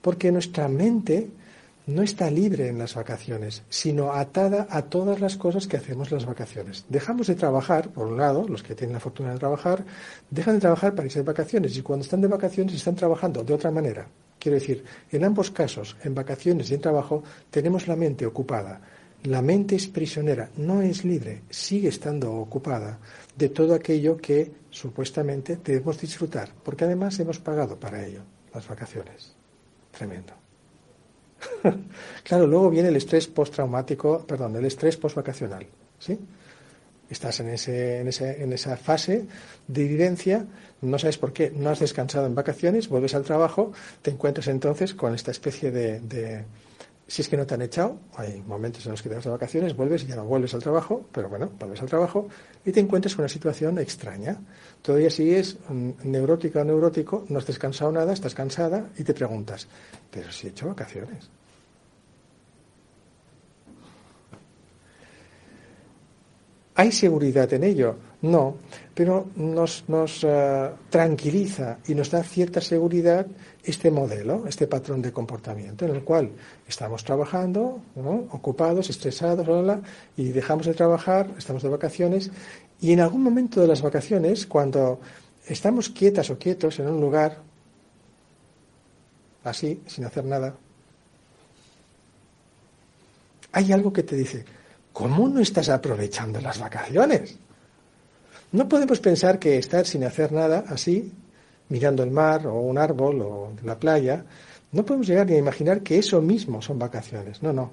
[0.00, 1.28] porque nuestra mente
[1.86, 6.26] no está libre en las vacaciones, sino atada a todas las cosas que hacemos las
[6.26, 6.84] vacaciones.
[6.88, 9.84] Dejamos de trabajar, por un lado, los que tienen la fortuna de trabajar,
[10.30, 13.54] dejan de trabajar para irse de vacaciones y cuando están de vacaciones están trabajando de
[13.54, 14.08] otra manera.
[14.38, 18.80] Quiero decir, en ambos casos, en vacaciones y en trabajo, tenemos la mente ocupada
[19.26, 22.98] la mente es prisionera, no es libre, sigue estando ocupada
[23.36, 28.20] de todo aquello que supuestamente debemos disfrutar, porque además hemos pagado para ello
[28.54, 29.34] las vacaciones.
[29.90, 30.45] Tremendo.
[32.22, 35.66] claro, luego viene el estrés postraumático, perdón, el estrés postvacacional,
[35.98, 36.18] ¿sí?
[37.08, 39.26] Estás en, ese, en, ese, en esa fase
[39.68, 40.44] de vivencia,
[40.82, 43.72] no sabes por qué, no has descansado en vacaciones, vuelves al trabajo,
[44.02, 46.44] te encuentras entonces con esta especie de
[47.08, 49.30] si es que no te han echado, hay momentos en los que te vas de
[49.30, 52.28] vacaciones, vuelves y ya no vuelves al trabajo, pero bueno, vuelves al trabajo
[52.64, 54.36] y te encuentras con una situación extraña.
[54.86, 59.14] Todavía si es mm, neurótica o neurótico, no has descansado nada, estás cansada y te
[59.14, 59.66] preguntas,
[60.12, 61.28] pero si he hecho vacaciones.
[66.76, 67.96] ¿Hay seguridad en ello?
[68.22, 68.58] No,
[68.94, 73.26] pero nos, nos eh, tranquiliza y nos da cierta seguridad
[73.64, 76.30] este modelo, este patrón de comportamiento en el cual
[76.68, 77.80] estamos trabajando,
[78.30, 82.30] ocupados, estresados, bla, bla, bla, y dejamos de trabajar, estamos de vacaciones
[82.80, 85.00] y en algún momento de las vacaciones, cuando
[85.46, 87.38] estamos quietas o quietos en un lugar
[89.44, 90.54] así, sin hacer nada,
[93.52, 94.44] hay algo que te dice,
[94.92, 97.38] ¿cómo no estás aprovechando las vacaciones?
[98.52, 101.12] No podemos pensar que estar sin hacer nada así,
[101.68, 104.24] mirando el mar o un árbol o la playa,
[104.72, 107.42] no podemos llegar ni a imaginar que eso mismo son vacaciones.
[107.42, 107.72] No, no.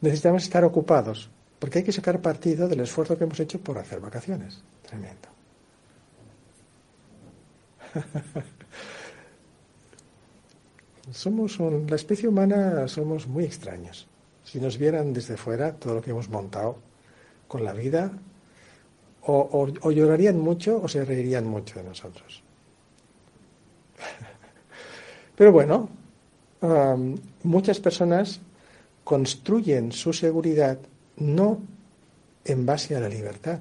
[0.00, 4.00] Necesitamos estar ocupados, porque hay que sacar partido del esfuerzo que hemos hecho por hacer
[4.00, 4.62] vacaciones.
[4.86, 5.28] Tremendo.
[11.12, 14.06] somos la especie humana somos muy extraños.
[14.44, 16.78] Si nos vieran desde fuera todo lo que hemos montado
[17.48, 18.12] con la vida,
[19.26, 22.42] o, llorarían mucho o se reirían mucho de nosotros.
[25.36, 25.88] Pero bueno,
[27.42, 28.40] muchas personas
[29.02, 30.78] construyen su seguridad
[31.16, 31.60] no
[32.44, 33.60] en base a la libertad,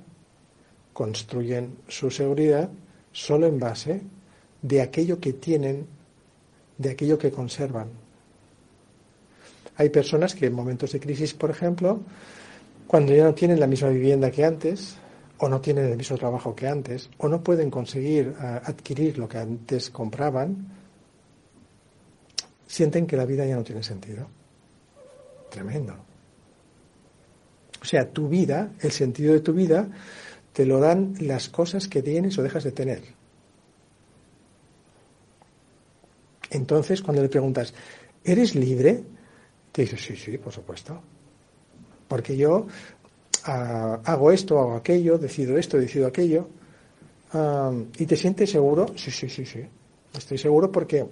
[0.91, 2.69] construyen su seguridad
[3.11, 4.01] solo en base
[4.61, 5.87] de aquello que tienen,
[6.77, 7.89] de aquello que conservan.
[9.75, 12.01] Hay personas que en momentos de crisis, por ejemplo,
[12.87, 14.97] cuando ya no tienen la misma vivienda que antes,
[15.39, 19.27] o no tienen el mismo trabajo que antes, o no pueden conseguir eh, adquirir lo
[19.27, 20.67] que antes compraban,
[22.67, 24.27] sienten que la vida ya no tiene sentido.
[25.49, 26.12] Tremendo.
[27.83, 29.89] O sea, tu vida, el sentido de tu vida,
[30.53, 33.01] te lo dan las cosas que tienes o dejas de tener.
[36.49, 37.73] Entonces, cuando le preguntas,
[38.23, 39.03] ¿eres libre?
[39.73, 41.01] Te dice, sí, sí, por supuesto.
[42.07, 42.67] Porque yo
[43.45, 46.47] ah, hago esto, hago aquello, decido esto, decido aquello.
[47.97, 48.93] ¿Y te sientes seguro?
[48.95, 49.65] Sí, sí, sí, sí.
[50.15, 51.05] Estoy seguro porque,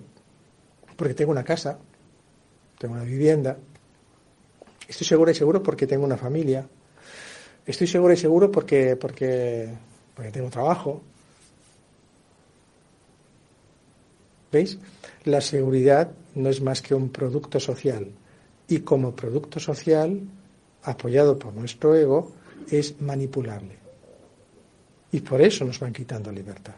[0.95, 1.79] porque tengo una casa,
[2.77, 3.57] tengo una vivienda.
[4.87, 6.67] Estoy seguro y seguro porque tengo una familia.
[7.65, 9.69] Estoy seguro y seguro porque, porque,
[10.15, 11.01] porque tengo trabajo.
[14.51, 14.77] ¿Veis?
[15.23, 18.11] La seguridad no es más que un producto social
[18.67, 20.21] y como producto social,
[20.83, 22.31] apoyado por nuestro ego,
[22.69, 23.77] es manipulable.
[25.11, 26.75] Y por eso nos van quitando libertad.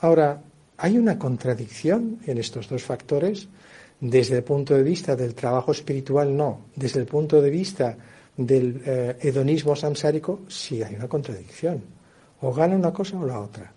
[0.00, 0.40] Ahora,
[0.76, 3.48] ¿hay una contradicción en estos dos factores?
[4.00, 6.66] Desde el punto de vista del trabajo espiritual, no.
[6.74, 7.96] Desde el punto de vista
[8.36, 11.82] del eh, hedonismo samsárico, sí hay una contradicción.
[12.42, 13.72] O gana una cosa o la otra.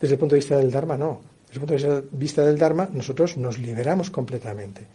[0.00, 1.20] Desde el punto de vista del Dharma, no.
[1.46, 4.86] Desde el punto de vista del Dharma, nosotros nos liberamos completamente.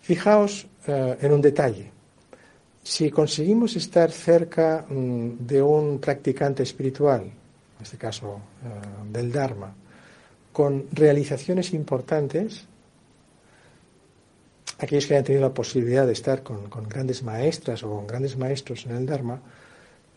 [0.00, 1.90] Fijaos eh, en un detalle.
[2.82, 9.72] Si conseguimos estar cerca mm, de un practicante espiritual, en este caso eh, del Dharma,
[10.52, 12.66] con realizaciones importantes,
[14.84, 18.86] aquellos que hayan tenido la posibilidad de estar con, grandes maestras o con grandes maestros
[18.86, 19.40] en el Dharma,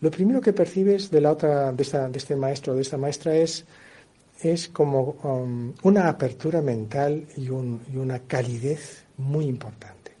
[0.00, 1.82] lo primero que percibes de la otra, de,
[2.14, 3.64] este maestro o de esta maestra es,
[4.40, 10.12] es como um, una apertura mental y una calidez muy importante.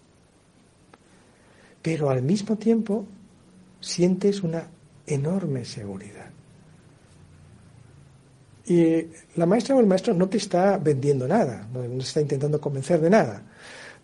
[1.80, 3.06] Pero al mismo tiempo
[3.80, 4.64] sientes una
[5.06, 6.30] enorme seguridad.
[8.66, 9.06] Y
[9.36, 13.00] la maestra o el maestro no te está vendiendo nada, no, te está intentando convencer
[13.00, 13.42] de nada.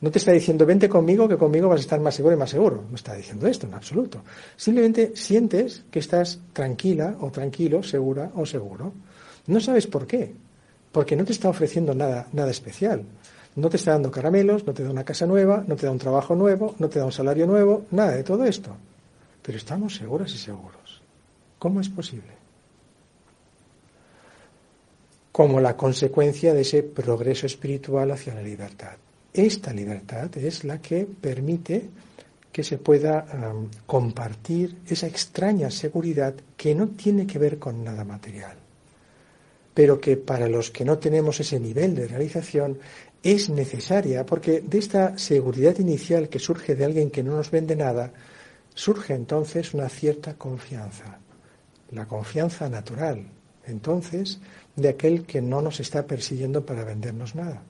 [0.04, 2.50] No te está diciendo, vente conmigo, que conmigo vas a estar más seguro y más
[2.50, 2.84] seguro.
[2.90, 4.22] No está diciendo esto en absoluto.
[4.54, 8.92] Simplemente sientes que estás tranquila o tranquilo, segura o seguro.
[9.46, 10.34] No sabes por qué.
[10.92, 13.02] Porque no te está ofreciendo nada, nada especial.
[13.56, 15.98] No te está dando caramelos, no te da una casa nueva, no te da un
[15.98, 18.76] trabajo nuevo, no te da un salario nuevo, nada de todo esto.
[19.40, 21.00] Pero estamos seguros y seguros.
[21.58, 22.34] ¿Cómo es posible?
[25.32, 28.98] Como la consecuencia de ese progreso espiritual hacia la libertad.
[29.34, 31.90] Esta libertad es la que permite
[32.52, 33.26] que se pueda
[33.84, 38.56] compartir esa extraña seguridad que no tiene que ver con nada material,
[39.74, 42.78] pero que para los que no tenemos ese nivel de realización
[43.24, 47.74] es necesaria porque de esta seguridad inicial que surge de alguien que no nos vende
[47.74, 48.12] nada,
[48.72, 51.18] surge entonces una cierta confianza,
[51.90, 53.26] la confianza natural,
[53.66, 54.38] entonces,
[54.76, 57.64] de aquel que no nos está persiguiendo para vendernos nada.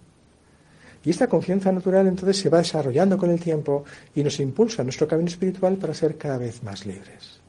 [1.05, 3.85] Y esta confianza natural entonces se va desarrollando con el tiempo
[4.15, 7.41] y nos impulsa en nuestro camino espiritual para ser cada vez más libres.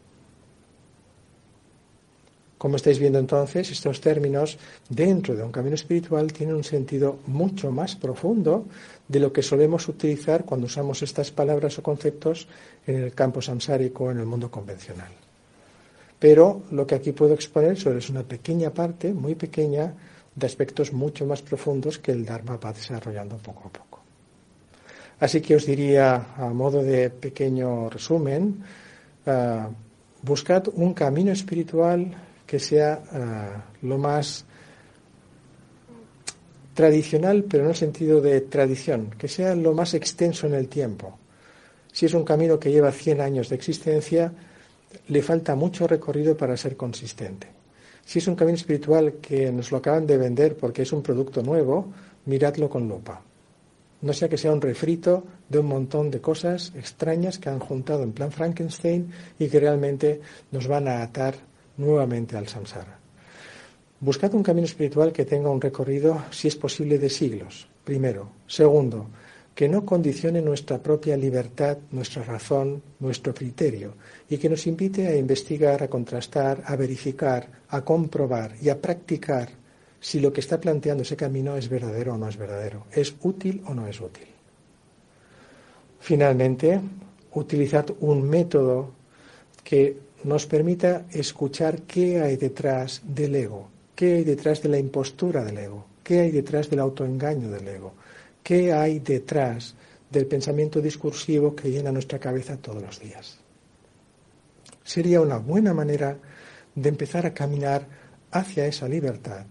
[2.57, 4.57] Como estáis viendo entonces, estos términos
[4.89, 8.65] dentro de un camino espiritual tienen un sentido mucho más profundo
[9.07, 12.47] de lo que solemos utilizar cuando usamos estas palabras o conceptos
[12.87, 15.11] en el campo samsárico, en el mundo convencional.
[16.17, 19.93] Pero lo que aquí puedo exponer solo es una pequeña parte, muy pequeña,
[20.35, 24.01] de aspectos mucho más profundos que el Dharma va desarrollando poco a poco.
[25.19, 28.59] Así que os diría, a modo de pequeño resumen,
[29.25, 29.71] uh,
[30.21, 32.11] buscad un camino espiritual
[32.45, 34.43] que sea uh, lo más
[36.73, 41.17] tradicional, pero en el sentido de tradición, que sea lo más extenso en el tiempo.
[41.93, 44.33] Si es un camino que lleva 100 años de existencia,
[45.07, 47.47] le falta mucho recorrido para ser consistente.
[48.05, 51.41] Si es un camino espiritual que nos lo acaban de vender porque es un producto
[51.41, 51.91] nuevo,
[52.25, 53.21] miradlo con lupa.
[54.01, 58.03] No sea que sea un refrito de un montón de cosas extrañas que han juntado
[58.03, 61.35] en plan Frankenstein y que realmente nos van a atar
[61.77, 62.99] nuevamente al samsara.
[63.99, 68.29] Buscad un camino espiritual que tenga un recorrido, si es posible, de siglos, primero.
[68.45, 69.07] Segundo,
[69.55, 73.93] que no condicione nuestra propia libertad, nuestra razón, nuestro criterio,
[74.29, 79.49] y que nos invite a investigar, a contrastar, a verificar, a comprobar y a practicar
[80.01, 83.63] si lo que está planteando ese camino es verdadero o no es verdadero, es útil
[83.65, 84.27] o no es útil.
[86.01, 86.81] Finalmente,
[87.33, 88.91] utilizad un método
[89.63, 95.43] que nos permita escuchar qué hay detrás del ego, qué hay detrás de la impostura
[95.45, 97.93] del ego, qué hay detrás del autoengaño del ego,
[98.45, 99.73] qué hay detrás
[100.07, 103.39] del pensamiento discursivo que llena nuestra cabeza todos los días.
[104.83, 106.15] Sería una buena manera
[106.75, 107.87] de empezar a caminar
[108.29, 109.47] hacia esa libertad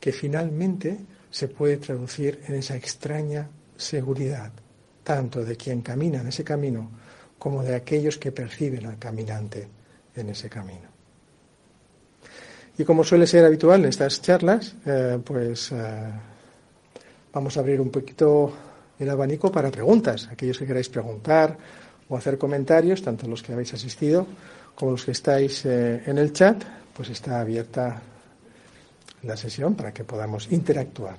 [0.00, 0.98] que finalmente
[1.30, 4.50] se puede traducir en esa extraña seguridad,
[5.04, 6.90] tanto de quien camina en ese camino
[7.38, 9.68] como de aquellos que perciben al caminante
[10.16, 10.88] en ese camino.
[12.76, 16.10] Y como suele ser habitual en estas charlas, eh, pues eh,
[17.32, 18.52] vamos a abrir un poquito
[18.98, 20.28] el abanico para preguntas.
[20.30, 21.56] Aquellos que queráis preguntar
[22.08, 24.26] o hacer comentarios, tanto los que habéis asistido
[24.74, 26.62] como los que estáis eh, en el chat,
[26.94, 28.00] pues está abierta
[29.22, 31.16] la sesión para que podamos interactuar.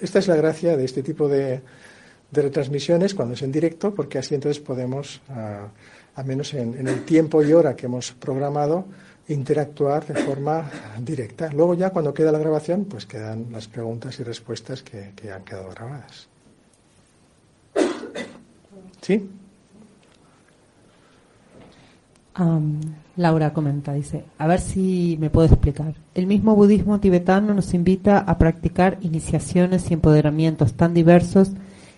[0.00, 1.60] Esta es la gracia de este tipo de,
[2.32, 5.68] retransmisiones cuando es en directo, porque así entonces podemos, a,
[6.14, 8.86] al menos en el tiempo y hora que hemos programado,
[9.28, 10.70] interactuar de forma
[11.00, 11.50] directa.
[11.52, 15.70] Luego ya cuando queda la grabación, pues quedan las preguntas y respuestas que, han quedado
[15.70, 16.28] grabadas.
[19.00, 19.28] ¿Sí?
[23.16, 25.94] Laura comenta, dice, a ver si me puedo explicar.
[26.14, 31.50] El mismo budismo tibetano nos invita a practicar iniciaciones y empoderamientos tan diversos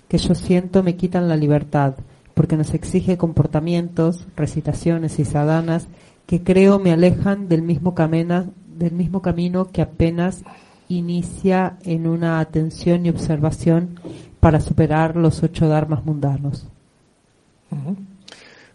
[0.08, 1.94] que yo siento me quitan la libertad,
[2.34, 5.86] porque nos exige comportamientos, recitaciones y sadanas
[6.26, 10.42] que creo me alejan del mismo, camino, del mismo camino que apenas
[10.88, 14.00] inicia en una atención y observación
[14.40, 16.66] para superar los ocho dharmas mundanos.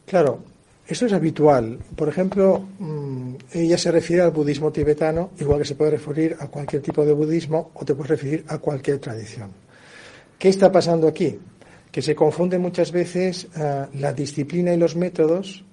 [0.06, 0.40] Claro,
[0.88, 1.80] eso es habitual.
[1.96, 6.48] Por ejemplo, mm, ella se refiere al budismo tibetano, igual que se puede referir a
[6.48, 9.52] cualquier tipo de budismo o te puedes referir a cualquier tradición.
[10.38, 11.38] ¿Qué está pasando aquí?
[11.92, 15.64] Que se confunde muchas veces eh, la disciplina y los métodos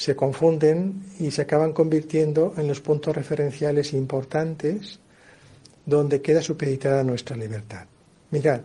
[0.00, 4.98] se confunden y se acaban convirtiendo en los puntos referenciales importantes
[5.84, 7.84] donde queda supeditada nuestra libertad.
[8.30, 8.62] Mirad,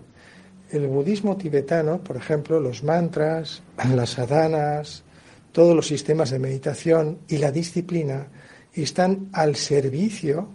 [0.71, 3.61] el budismo tibetano, por ejemplo, los mantras,
[3.93, 5.03] las sadhanas,
[5.51, 8.27] todos los sistemas de meditación y la disciplina
[8.73, 10.47] están al servicio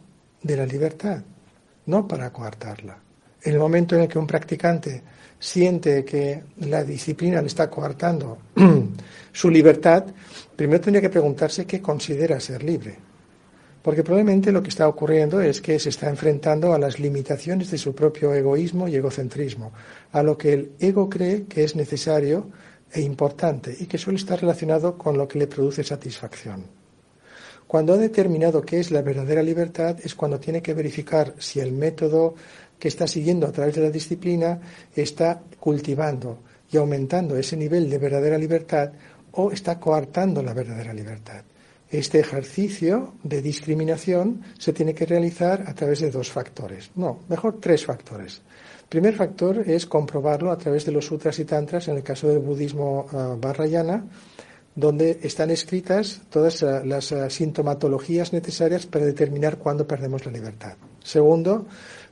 [0.43, 1.22] de la libertad,
[1.85, 2.99] no para coartarla.
[3.43, 5.03] En el momento en el que un practicante
[5.39, 8.39] siente que la disciplina le está coartando
[9.33, 10.05] su libertad,
[10.61, 12.95] primero tendría que preguntarse qué considera ser libre.
[13.81, 17.79] Porque probablemente lo que está ocurriendo es que se está enfrentando a las limitaciones de
[17.79, 19.73] su propio egoísmo y egocentrismo,
[20.13, 22.51] a lo que el ego cree que es necesario
[22.93, 26.67] e importante y que suele estar relacionado con lo que le produce satisfacción.
[27.67, 31.73] Cuando ha determinado qué es la verdadera libertad es cuando tiene que verificar si el
[31.73, 32.35] método
[32.79, 34.61] que está siguiendo a través de la disciplina
[34.95, 36.41] está cultivando
[36.71, 38.93] y aumentando ese nivel de verdadera libertad
[39.33, 41.43] o está coartando la verdadera libertad.
[41.91, 47.59] Este ejercicio de discriminación se tiene que realizar a través de dos factores, no, mejor
[47.61, 48.43] tres factores.
[48.83, 52.28] El primer factor es comprobarlo a través de los sutras y tantras, en el caso
[52.28, 54.01] del budismo uh,
[54.74, 60.74] donde están escritas todas uh, las uh, sintomatologías necesarias para determinar cuándo perdemos la libertad.
[61.03, 61.66] Segundo,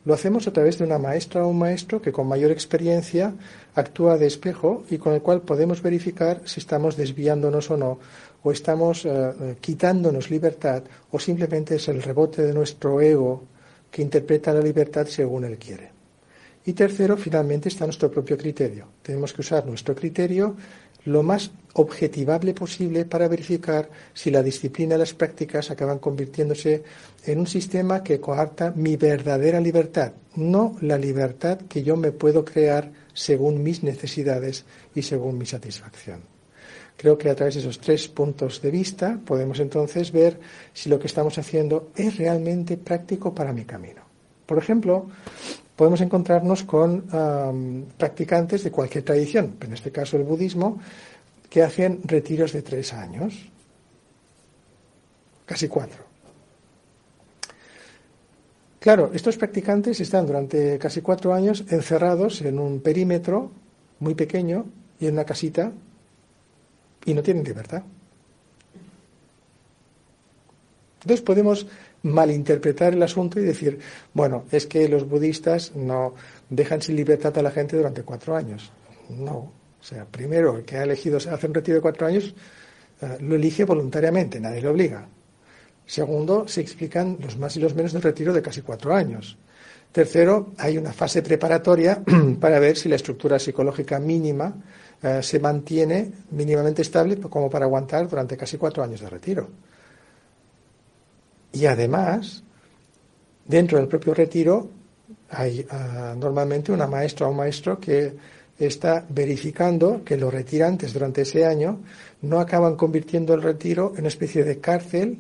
[0.09, 3.35] lo hacemos a través de una maestra o un maestro que con mayor experiencia
[3.75, 7.99] actúa de espejo y con el cual podemos verificar si estamos desviándonos o no,
[8.43, 13.43] o estamos eh, quitándonos libertad, o simplemente es el rebote de nuestro ego
[13.91, 15.91] que interpreta la libertad según él quiere.
[16.65, 18.87] Y tercero, finalmente, está nuestro propio criterio.
[19.03, 20.57] Tenemos que usar nuestro criterio
[21.05, 26.83] lo más objetivable posible para verificar si la disciplina y las prácticas acaban convirtiéndose
[27.25, 32.45] en un sistema que coarta mi verdadera libertad, no la libertad que yo me puedo
[32.45, 34.65] crear según mis necesidades
[34.95, 36.21] y según mi satisfacción.
[36.97, 40.41] Creo que a través de esos tres puntos de vista podemos entonces ver
[40.73, 44.03] si lo que estamos haciendo es realmente práctico para mi camino.
[44.47, 45.07] Por ejemplo,
[45.77, 47.05] podemos encontrarnos con
[47.97, 50.81] practicantes de cualquier tradición, en este caso el budismo,
[51.49, 53.35] que hacen retiros de tres años,
[55.47, 56.05] casi cuatro.
[58.81, 63.51] Claro, estos practicantes están durante casi cuatro años encerrados en un perímetro
[63.99, 64.67] muy pequeño
[65.01, 65.73] y en una casita
[67.05, 67.83] y no tienen libertad.
[71.03, 71.67] Entonces podemos
[72.03, 73.79] malinterpretar el asunto y decir,
[74.15, 76.15] bueno, es que los budistas no
[76.49, 78.71] dejan sin libertad a la gente durante cuatro años.
[79.09, 79.58] No.
[79.81, 82.35] O sea, primero, el que ha elegido hacer un retiro de cuatro años
[83.01, 85.07] eh, lo elige voluntariamente, nadie le obliga.
[85.87, 89.39] Segundo, se explican los más y los menos del retiro de casi cuatro años.
[89.93, 92.03] Tercero, hay una fase preparatoria
[92.41, 94.55] para ver si la estructura psicológica mínima
[95.03, 99.49] eh, se mantiene mínimamente estable como para aguantar durante casi cuatro años de retiro.
[101.53, 102.43] Y además,
[103.47, 104.69] dentro del propio retiro
[105.31, 108.15] hay ah, normalmente una maestra o un maestro que
[108.59, 111.81] está verificando que los retirantes durante ese año
[112.23, 115.19] no acaban convirtiendo el retiro en una especie de cárcel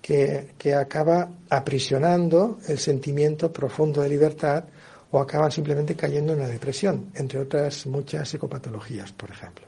[0.00, 4.64] que, que, acaba aprisionando el sentimiento profundo de libertad
[5.10, 9.66] o acaban simplemente cayendo en la depresión, entre otras muchas psicopatologías, por ejemplo.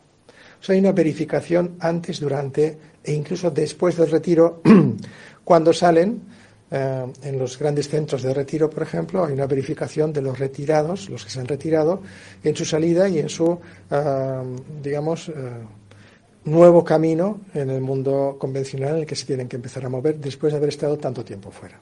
[0.61, 4.61] O hay una verificación antes, durante e incluso después del retiro,
[5.45, 6.21] cuando salen,
[6.71, 11.09] eh, en los grandes centros de retiro, por ejemplo, hay una verificación de los retirados,
[11.09, 12.03] los que se han retirado,
[12.45, 13.59] en su salida y en su,
[13.91, 14.43] eh,
[14.83, 15.33] digamos, eh,
[16.45, 20.19] nuevo camino en el mundo convencional en el que se tienen que empezar a mover
[20.19, 21.81] después de haber estado tanto tiempo fuera.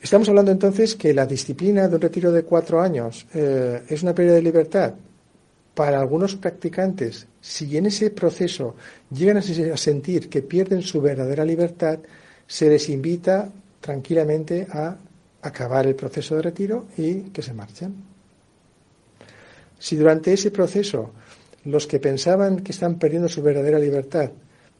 [0.00, 4.34] Estamos hablando entonces que la disciplina de un retiro de cuatro años es una pérdida
[4.34, 4.92] de libertad.
[5.72, 8.76] Para algunos practicantes, si en ese proceso
[9.10, 12.00] llegan a sentir que pierden su verdadera libertad,
[12.46, 14.96] se les invita tranquilamente a
[15.42, 17.94] acabar el proceso de retiro y que se marchen.
[19.78, 21.12] Si durante ese proceso
[21.64, 24.30] los que pensaban que están perdiendo su verdadera libertad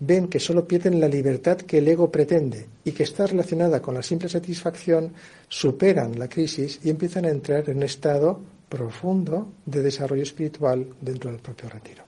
[0.00, 3.94] ven que solo pierden la libertad que el ego pretende y que está relacionada con
[3.94, 5.12] la simple satisfacción,
[5.48, 11.30] superan la crisis y empiezan a entrar en un estado profundo de desarrollo espiritual dentro
[11.30, 12.04] del propio retiro.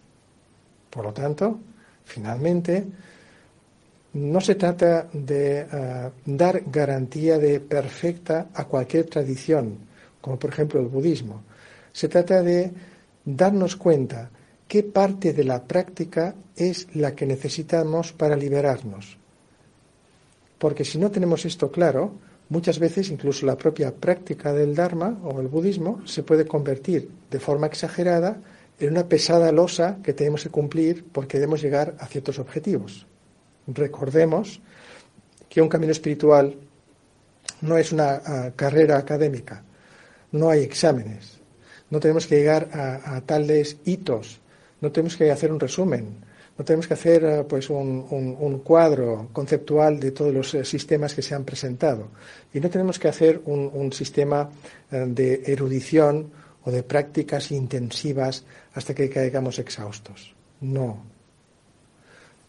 [0.91, 1.61] Por lo tanto,
[2.05, 2.85] finalmente,
[4.17, 9.77] no se trata de eh, dar garantía de perfecta a cualquier tradición,
[10.23, 11.43] como por ejemplo el budismo.
[11.93, 12.73] Se trata de
[13.25, 14.31] darnos cuenta
[14.67, 19.19] qué parte de la práctica es la que necesitamos para liberarnos.
[20.59, 22.13] Porque si no tenemos esto claro,
[22.49, 27.39] muchas veces incluso la propia práctica del Dharma o el budismo se puede convertir de
[27.39, 28.41] forma exagerada
[28.81, 33.07] en una pesada losa que tenemos que cumplir porque debemos llegar a ciertos objetivos.
[33.67, 34.61] Recordemos
[35.49, 36.55] que un camino espiritual
[37.63, 39.63] no es una ah, carrera académica,
[40.33, 41.39] no hay exámenes,
[41.91, 44.41] no tenemos que llegar a, tales hitos,
[44.81, 46.17] no tenemos que hacer un resumen,
[46.59, 51.23] no tenemos que hacer ah, pues un, cuadro conceptual de todos los eh, sistemas que
[51.23, 52.09] se han presentado.
[52.53, 54.51] Y no tenemos que hacer un, un sistema
[54.91, 56.31] eh, de erudición
[56.65, 58.45] o de prácticas intensivas
[58.75, 60.35] hasta que caigamos exhaustos.
[60.61, 61.16] No,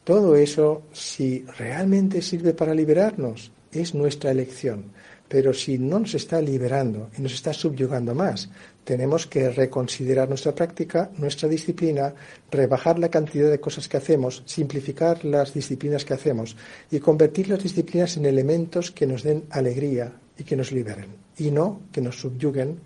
[0.08, 4.86] todo eso, si realmente sirve para liberarnos, es nuestra elección.
[5.28, 8.49] Pero si no nos está liberando y nos está subyugando más,
[8.86, 12.14] tenemos que reconsiderar nuestra práctica, nuestra disciplina,
[12.49, 16.55] rebajar la cantidad de cosas que hacemos, simplificar las disciplinas que hacemos
[16.89, 21.51] y convertir las disciplinas en elementos que nos den alegría y que nos liberen, y
[21.51, 22.80] no que nos subyuguen,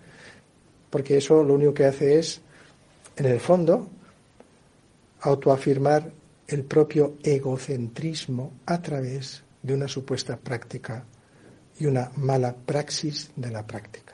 [0.90, 2.40] porque eso lo único que hace es,
[3.14, 3.86] en el fondo,
[5.20, 6.20] autoafirmar
[6.52, 11.04] el propio egocentrismo a través de una supuesta práctica
[11.78, 14.12] y una mala praxis de la práctica.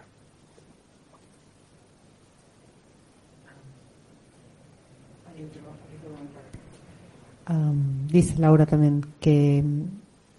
[8.10, 9.64] dice Laura también que,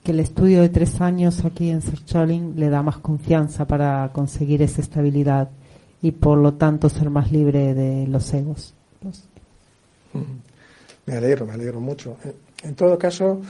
[0.04, 4.62] que, el estudio de tres años aquí en Sercholing le da más confianza para conseguir
[4.62, 5.50] esa estabilidad
[6.04, 8.76] y por lo tanto ser más libre de los egos.
[11.10, 12.18] Me alegro, me alegro mucho.
[12.62, 13.42] En todo caso,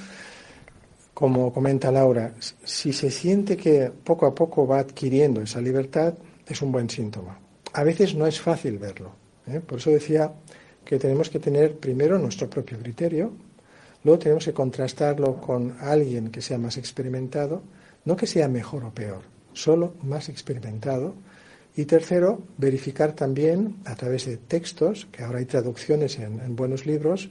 [1.13, 2.33] como comenta Laura,
[2.63, 6.13] si se siente que poco a poco va adquiriendo esa libertad,
[6.47, 7.37] es un buen síntoma.
[7.73, 9.11] A veces no es fácil verlo.
[9.45, 9.59] ¿eh?
[9.59, 10.31] Por eso decía
[10.85, 13.33] que tenemos que tener primero nuestro propio criterio,
[14.05, 17.61] luego tenemos que contrastarlo con alguien que sea más experimentado,
[18.05, 21.13] no que sea mejor o peor, solo más experimentado,
[21.79, 27.29] y tercero, verificar también a través de textos, que ahora hay traducciones en, buenos libros,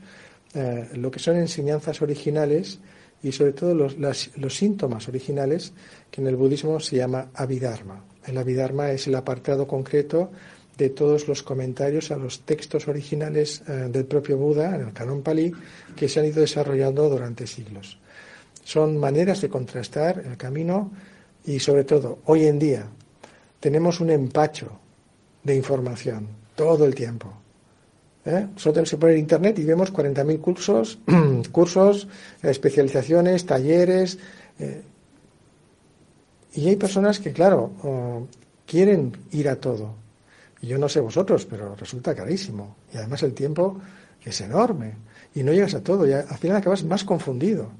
[0.54, 2.78] eh, lo que son enseñanzas originales
[3.22, 5.74] y sobre todo los, síntomas originales
[6.10, 8.02] que en el budismo se llama abhidharma.
[8.24, 10.30] El abhidharma es el apartado concreto
[10.78, 15.20] de todos los comentarios a los textos originales eh, del propio Buda, en el canon
[15.20, 15.52] Pali,
[15.94, 17.98] que se han ido desarrollando durante siglos.
[18.64, 20.90] Son maneras de contrastar el camino
[21.44, 22.88] y sobre todo hoy en día
[23.60, 24.70] tenemos un empacho
[25.42, 27.32] de información todo el tiempo.
[28.24, 28.46] ¿Eh?
[28.56, 30.98] Solo tenemos que poner internet y vemos 40.000 cursos,
[31.52, 32.08] cursos,
[32.42, 34.18] especializaciones, talleres.
[34.58, 34.82] Eh,
[36.54, 37.72] y hay personas que, claro,
[38.66, 39.94] quieren ir a todo.
[40.60, 42.76] Y yo no sé vosotros, pero resulta carísimo.
[42.92, 43.80] Y además el tiempo
[44.24, 44.94] es enorme.
[45.34, 46.06] Y no llegas a todo.
[46.06, 47.70] Y al final acabas más confundido.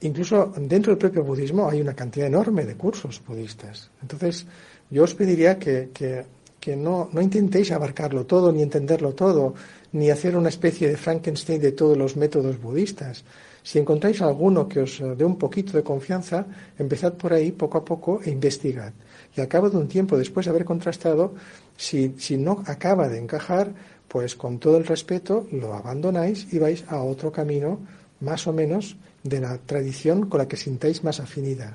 [0.00, 3.90] Incluso dentro del propio budismo hay una cantidad enorme de cursos budistas.
[4.02, 4.46] Entonces,
[4.94, 9.58] yo os pediría que, que, no, no, intentéis abarcarlo todo, ni entenderlo todo,
[9.90, 13.26] ni hacer una especie de Frankenstein de todos los métodos budistas.
[13.66, 16.46] Si encontráis alguno que os dé un poquito de confianza,
[16.78, 18.94] empezad por ahí poco a poco e investigad.
[19.34, 21.34] Y al cabo de un tiempo, después de haber contrastado,
[21.76, 23.74] si, si no acaba de encajar,
[24.06, 27.80] pues con todo el respeto lo abandonáis y vais a otro camino
[28.20, 31.74] más o menos de la tradición con la que sintáis más afinidad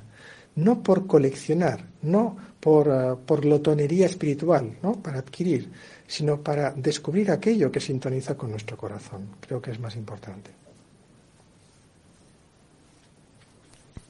[0.60, 4.92] no por coleccionar, no por, uh, por lotonería espiritual, ¿no?
[4.94, 5.70] para adquirir,
[6.06, 9.28] sino para descubrir aquello que sintoniza con nuestro corazón.
[9.40, 10.50] Creo que es más importante.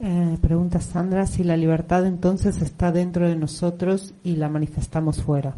[0.03, 5.53] Eh, pregunta Sandra si la libertad entonces está dentro de nosotros y la manifestamos fuera.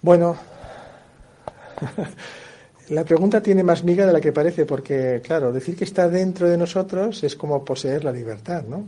[0.00, 0.36] Bueno,
[2.88, 6.48] La pregunta tiene más miga de la que parece, porque, claro, decir que está dentro
[6.48, 8.84] de nosotros es como poseer la libertad, ¿no?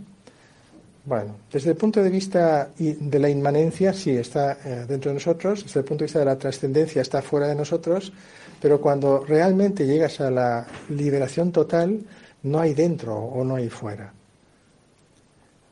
[1.07, 5.63] Bueno, desde el punto de vista de la inmanencia, sí, está eh, dentro de nosotros,
[5.63, 8.13] desde el punto de vista de la trascendencia, está fuera de nosotros,
[8.61, 12.01] pero cuando realmente llegas a la liberación total,
[12.43, 14.13] no hay dentro o no hay fuera.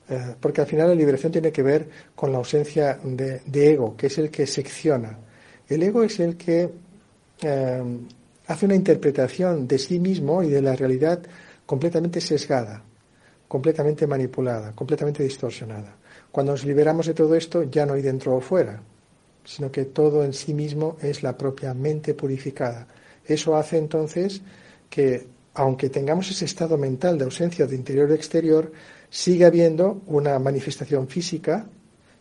[0.09, 3.97] Eh, porque al final la liberación tiene que ver con la ausencia de, de ego,
[3.97, 5.19] que es el que secciona.
[5.69, 6.71] El ego es el que
[7.43, 7.83] eh,
[8.47, 11.21] hace una interpretación de sí mismo y de la realidad
[11.67, 12.83] completamente sesgada,
[13.49, 15.97] completamente manipulada, completamente distorsionada.
[16.31, 18.83] Cuando nos liberamos de todo esto, ya no hay dentro o fuera,
[19.45, 22.87] sino que todo en sí mismo es la propia mente purificada.
[23.25, 24.43] Eso hace entonces
[24.91, 28.73] que, aunque tengamos ese estado mental de ausencia de interior y exterior,
[29.09, 31.67] siga habiendo una manifestación física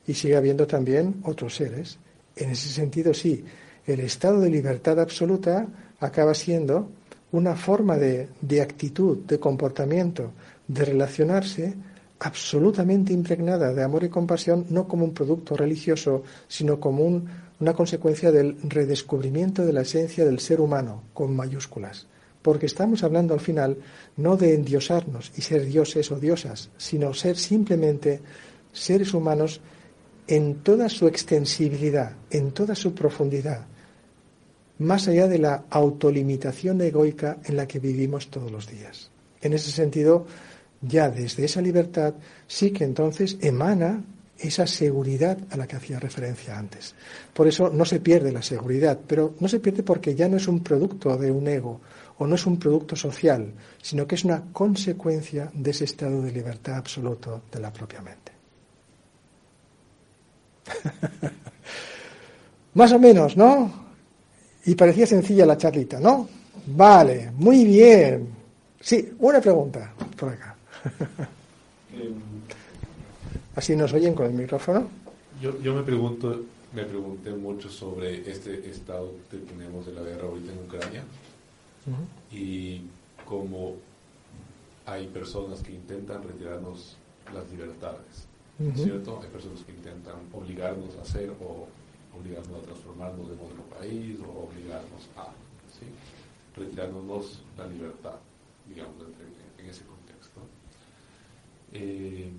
[0.06, 1.98] y siga habiendo también otros seres.
[2.36, 3.44] En ese sentido, sí,
[3.86, 5.68] el estado de libertad absoluta
[6.00, 6.90] acaba siendo
[7.32, 8.30] una forma de,
[8.62, 10.32] actitud, de comportamiento,
[10.68, 11.74] de relacionarse
[12.20, 17.24] absolutamente impregnada de amor y compasión, no como un producto religioso, sino como
[17.60, 22.08] una consecuencia del redescubrimiento de la esencia del ser humano, con mayúsculas.
[22.42, 23.78] Porque estamos hablando al final
[24.16, 28.22] no de endiosarnos y ser dioses o diosas, sino ser simplemente
[28.72, 29.60] seres humanos
[30.28, 33.66] en toda su extensibilidad, en toda su profundidad,
[34.84, 39.10] más allá de la autolimitación egoica en la que vivimos todos los días.
[39.42, 40.26] En ese sentido,
[40.82, 42.14] ya desde esa libertad
[42.48, 44.04] sí que entonces emana
[44.38, 46.96] esa seguridad a la que hacía referencia antes.
[47.34, 50.48] Por eso no se pierde la seguridad, pero no se pierde porque ya no es
[50.48, 51.82] un producto de un ego
[52.18, 56.32] o no es un producto social, sino que es una consecuencia de ese estado de
[56.32, 58.32] libertad absoluto de la propia mente.
[62.74, 63.83] Más o menos, ¿no?
[64.66, 66.28] Y parecía sencilla la charlita, ¿no?
[66.68, 68.28] Vale, muy bien.
[68.80, 70.56] Sí, una pregunta por acá.
[73.56, 74.88] Así nos oyen con el micrófono.
[75.42, 76.42] Yo, yo me pregunto,
[76.74, 81.04] me pregunté mucho sobre este estado que tenemos de la guerra ahorita en Ucrania
[82.32, 82.82] y
[83.26, 83.76] cómo
[84.86, 86.98] hay personas que intentan retirarnos
[87.34, 88.28] las libertades,
[88.76, 89.20] ¿cierto?
[89.22, 91.68] Hay personas que intentan obligarnos a hacer o
[92.18, 95.28] obligarnos a transformarnos en otro país o obligarnos a
[95.72, 95.86] ¿sí?
[96.56, 98.16] retirarnos la libertad,
[98.68, 100.42] digamos, en, ese contexto.
[101.72, 102.30] Eh,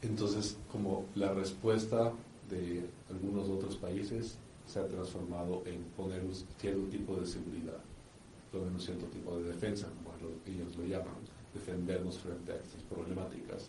[0.00, 2.12] entonces, como la respuesta
[2.48, 4.36] de algunos otros países
[4.66, 7.78] se ha transformado en poner un cierto tipo de seguridad,
[8.50, 11.14] poner un cierto tipo de defensa, como ellos lo llaman,
[11.54, 13.68] defendernos frente a estas problemáticas.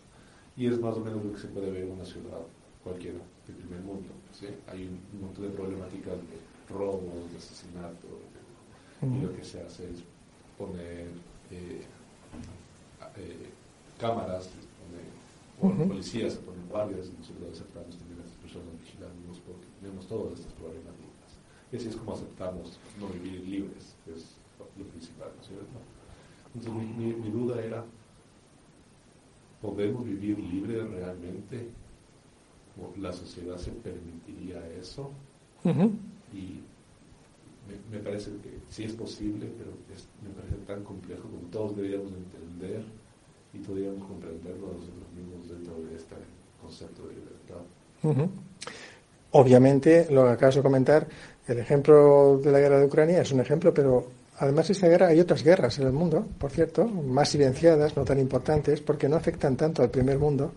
[0.56, 2.40] Y es más o menos lo que se puede ver en una ciudad
[2.82, 4.10] cualquiera del primer mundo.
[4.32, 4.46] ¿sí?
[4.68, 8.08] Hay un, montón de problemáticas de robos, de asesinato,
[9.02, 10.02] y lo que se hace es
[10.56, 11.08] poner
[11.50, 11.84] eh,
[13.16, 13.50] eh,
[14.00, 14.48] cámaras,
[15.60, 20.06] poner, policías, se ponen guardias, y nosotros aceptamos tener a estas personas vigilándonos porque tenemos
[20.08, 21.30] todas estas problemáticas.
[21.70, 24.24] Y así es como aceptamos no vivir libres, que es
[24.78, 25.78] lo principal, ¿no es cierto?
[26.54, 27.84] Entonces mi, mi duda era,
[29.60, 31.68] ¿podemos vivir libres realmente?
[33.00, 35.10] ¿La sociedad se permitiría eso?
[36.32, 36.60] Y
[37.90, 39.70] me, parece que sí es posible, pero
[40.22, 42.84] me parece tan complejo como todos deberíamos entender
[43.52, 46.14] y podríamos comprenderlo nosotros mismos dentro de este
[46.60, 48.30] concepto de libertad.
[49.30, 51.06] Obviamente, lo que acabas de comentar,
[51.46, 54.06] el ejemplo de la guerra de Ucrania es un ejemplo, pero
[54.38, 58.04] además de esta guerra hay otras guerras en el mundo, por cierto, más silenciadas, no
[58.04, 60.52] tan importantes, porque no afectan tanto al primer mundo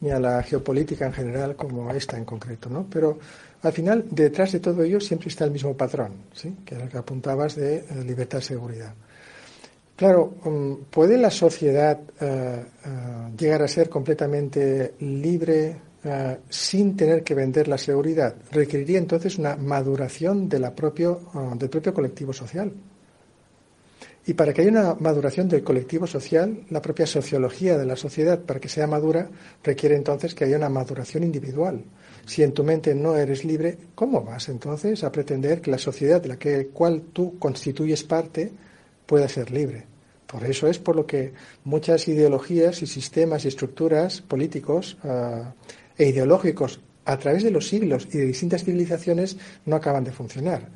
[0.00, 2.86] ni a la geopolítica en general como a esta en concreto, ¿no?
[2.90, 3.18] Pero
[3.62, 6.54] al final, detrás de todo ello siempre está el mismo patrón, ¿sí?
[6.64, 8.94] que es el que apuntabas de eh, libertad seguridad.
[9.96, 12.88] Claro, mm, ¿puede la sociedad eh, eh,
[13.36, 15.84] llegar a ser completamente libre
[16.48, 18.36] sin tener que vender la seguridad?
[18.52, 21.22] Requeriría entonces una maduración de propio,
[21.58, 22.72] del propio colectivo social.
[24.28, 28.40] Y para que haya una maduración del colectivo social, la propia sociología de la sociedad,
[28.40, 29.30] para que sea madura,
[29.62, 31.84] requiere entonces que haya una maduración individual.
[32.26, 36.20] Si en tu mente no eres libre, ¿cómo vas entonces a pretender que la sociedad
[36.20, 38.50] de la que, cual tú constituyes parte
[39.06, 39.84] pueda ser libre?
[40.26, 45.54] Por eso es por lo que muchas ideologías y sistemas y estructuras políticos ah,
[45.96, 50.68] e ideológicos a través de los siglos y de distintas civilizaciones no acaban de funcionar.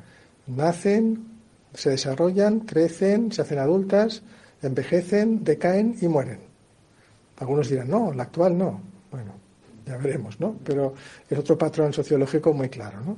[0.47, 1.30] Nacen,
[1.73, 4.21] se desarrollan, crecen, se hacen adultas,
[4.61, 6.39] envejecen, decaen y mueren.
[7.37, 8.81] Algunos dirán, no, la actual no.
[9.09, 9.33] Bueno,
[9.85, 10.55] ya veremos, ¿no?
[10.63, 10.93] Pero
[11.29, 13.17] es otro patrón sociológico muy claro, ¿no?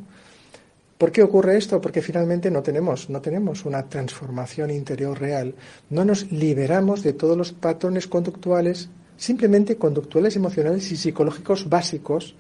[0.98, 1.82] ¿Por qué ocurre esto?
[1.82, 5.54] Porque finalmente no tenemos, no tenemos una transformación interior real,
[5.90, 12.36] no nos liberamos de todos los patrones conductuales, simplemente conductuales, emocionales y psicológicos básicos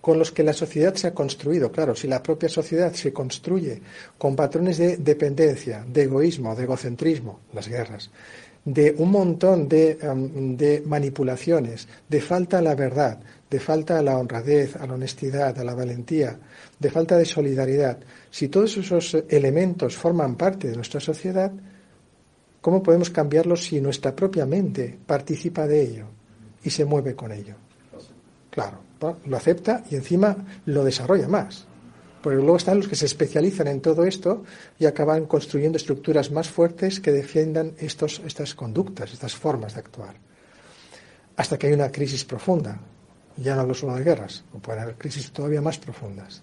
[0.00, 1.72] con los que la sociedad se ha construido.
[1.72, 3.80] Claro, si la propia sociedad se construye
[4.16, 8.10] con patrones de dependencia, de egoísmo, de egocentrismo, las guerras,
[8.64, 14.02] de un montón de, um, de manipulaciones, de falta a la verdad, de falta a
[14.02, 16.38] la honradez, a la honestidad, a la valentía,
[16.78, 17.98] de falta de solidaridad,
[18.30, 21.52] si todos esos elementos forman parte de nuestra sociedad,
[22.60, 26.06] ¿cómo podemos cambiarlos si nuestra propia mente participa de ello
[26.64, 27.54] y se mueve con ello?
[28.50, 30.36] Claro, lo acepta y encima
[30.66, 31.66] lo desarrolla más.
[32.22, 34.44] Porque luego están los que se especializan en todo esto
[34.78, 40.16] y acaban construyendo estructuras más fuertes que defiendan estos, estas conductas, estas formas de actuar.
[41.36, 42.80] Hasta que hay una crisis profunda,
[43.36, 46.42] ya no hablo solo de guerras, o pueden haber crisis todavía más profundas.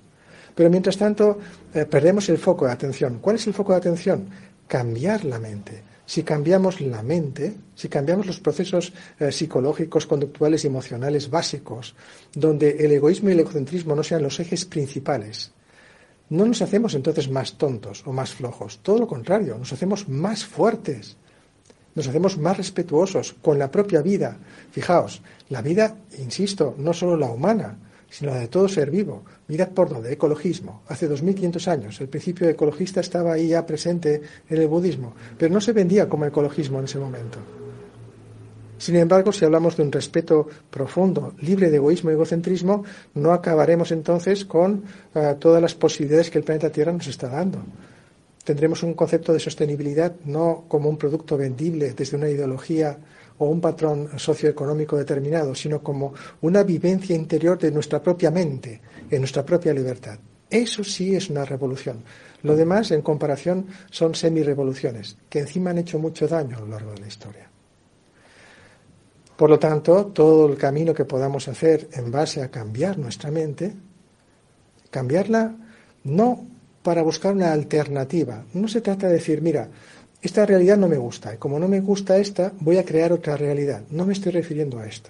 [0.55, 1.39] Pero mientras tanto,
[1.73, 3.17] eh, perdemos el foco de atención.
[3.19, 4.29] ¿Cuál es el foco de atención?
[4.67, 5.83] Cambiar la mente.
[6.13, 11.95] Si cambiamos la mente, si cambiamos los procesos eh, psicológicos, conductuales y emocionales básicos,
[12.35, 15.53] donde el egoísmo y el egocentrismo no sean los ejes principales,
[16.29, 18.77] no nos hacemos entonces más tontos o más flojos.
[18.83, 21.17] Todo lo contrario, nos hacemos más fuertes
[21.95, 24.37] nos hacemos más respetuosos con la propia vida.
[24.71, 27.77] Fijaos, la vida, insisto, no solo la humana,
[28.13, 29.23] sino la de todo ser vivo.
[29.47, 30.83] Mirad por dónde, ecologismo.
[30.87, 35.59] Hace 2500 años el principio ecologista estaba ahí ya presente en el budismo, pero no
[35.59, 37.39] se vendía como ecologismo en ese momento.
[38.77, 42.83] Sin embargo, si hablamos de un respeto profundo, libre de egoísmo y egocentrismo,
[43.15, 44.83] no acabaremos entonces con
[45.15, 47.63] eh, todas las posibilidades que el planeta Tierra nos está dando
[48.43, 52.97] tendremos un concepto de sostenibilidad no como un producto vendible desde una ideología
[53.43, 59.19] o un patrón socioeconómico determinado, sino como una vivencia interior de nuestra propia mente, en
[59.19, 60.17] nuestra propia libertad.
[60.49, 62.03] Eso sí es una revolución.
[62.43, 66.91] Lo demás, en comparación, son semi-revoluciones, que encima han hecho mucho daño a lo largo
[66.91, 67.49] de la historia.
[69.35, 73.73] Por lo tanto, todo el camino que podamos hacer en base a cambiar nuestra mente,
[74.91, 75.55] cambiarla
[76.03, 76.45] no
[76.83, 78.43] para buscar una alternativa.
[78.53, 79.69] No se trata de decir, mira,
[80.23, 83.35] esta realidad no me gusta y como no me gusta esta, voy a crear otra
[83.35, 83.83] realidad.
[83.89, 85.09] No me estoy refiriendo a esto.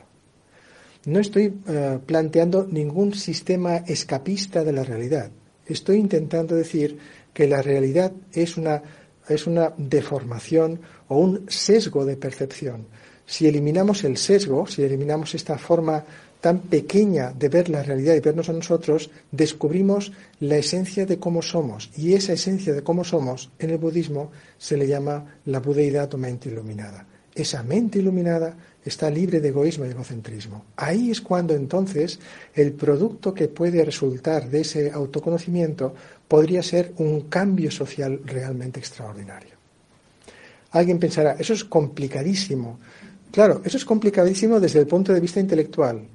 [1.06, 5.30] No estoy eh, planteando ningún sistema escapista de la realidad.
[5.68, 6.98] Estoy intentando decir
[7.32, 8.82] que la realidad es una,
[9.30, 12.88] es una deformación o un sesgo de percepción.
[13.26, 16.04] Si eliminamos el sesgo, si eliminamos esta forma
[16.44, 21.42] tan pequeña de ver la realidad y vernos a nosotros, descubrimos la esencia de cómo
[21.42, 21.90] somos.
[21.96, 26.18] Y esa esencia de cómo somos en el budismo se le llama la budeidad o
[26.18, 27.08] mente iluminada.
[27.34, 30.66] esa mente iluminada está libre de egoísmo y egocentrismo.
[30.76, 32.20] Ahí es cuando entonces
[32.54, 35.96] el producto que puede resultar de ese autoconocimiento
[36.28, 39.56] podría ser un cambio social realmente extraordinario.
[40.72, 42.80] Alguien pensará, eso es complicadísimo.
[43.32, 46.06] Claro, eso es complicadísimo desde el punto de vista intelectual,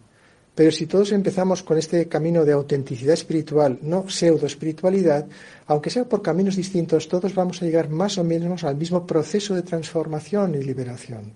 [0.59, 5.25] pero si todos empezamos con este camino de autenticidad espiritual, no pseudo espiritualidad,
[5.69, 9.55] aunque sea por caminos distintos, todos vamos a llegar más o menos al mismo proceso
[9.55, 11.33] de transformación y liberación.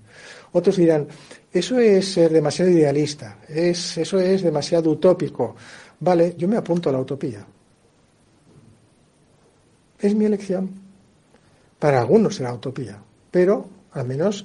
[0.51, 1.07] Otros dirán,
[1.53, 5.55] eso es ser demasiado idealista, es, eso es demasiado utópico.
[6.01, 7.47] Vale, yo me apunto a la utopía.
[10.01, 10.68] Es mi elección.
[11.79, 13.01] Para algunos será utopía,
[13.31, 14.45] pero al menos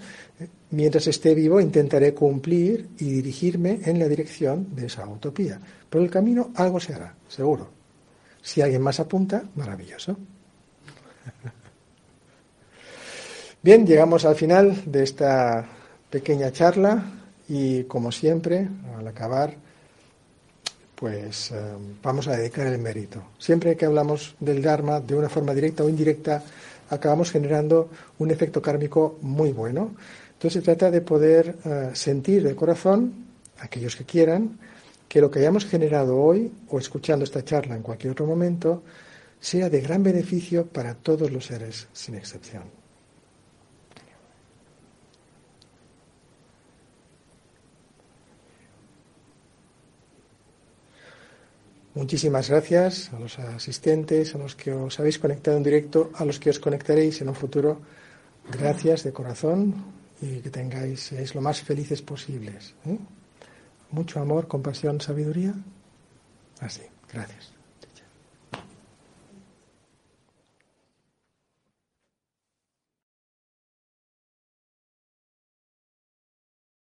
[0.72, 5.60] mientras esté vivo intentaré cumplir y dirigirme en la dirección de esa utopía.
[5.90, 7.70] Pero el camino algo se hará, seguro.
[8.42, 10.18] Si alguien más apunta, maravilloso.
[13.62, 15.68] Bien, llegamos al final de esta
[16.10, 17.04] pequeña charla
[17.50, 19.56] y como siempre, al acabar,
[20.96, 21.56] pues eh,
[22.02, 23.24] vamos a dedicar el mérito.
[23.38, 26.44] Siempre que hablamos del Dharma de una forma directa o indirecta,
[26.90, 27.90] acabamos generando
[28.20, 29.96] un efecto kármico muy bueno.
[30.38, 33.26] Entonces se trata de poder eh, sentir de corazón,
[33.58, 34.60] aquellos que quieran,
[35.10, 38.84] que lo que hayamos generado hoy o escuchando esta charla en cualquier otro momento
[39.40, 42.66] sea de gran beneficio para todos los seres, sin excepción.
[51.96, 56.38] Muchísimas gracias a los asistentes, a los que os habéis conectado en directo, a los
[56.38, 57.82] que os conectaréis en un futuro.
[58.52, 62.74] Gracias de corazón y que tengáis, seáis lo más felices posibles.
[62.86, 62.98] ¿eh?
[63.92, 65.54] Mucho amor, compasión, sabiduría.
[66.60, 67.57] Así, gracias.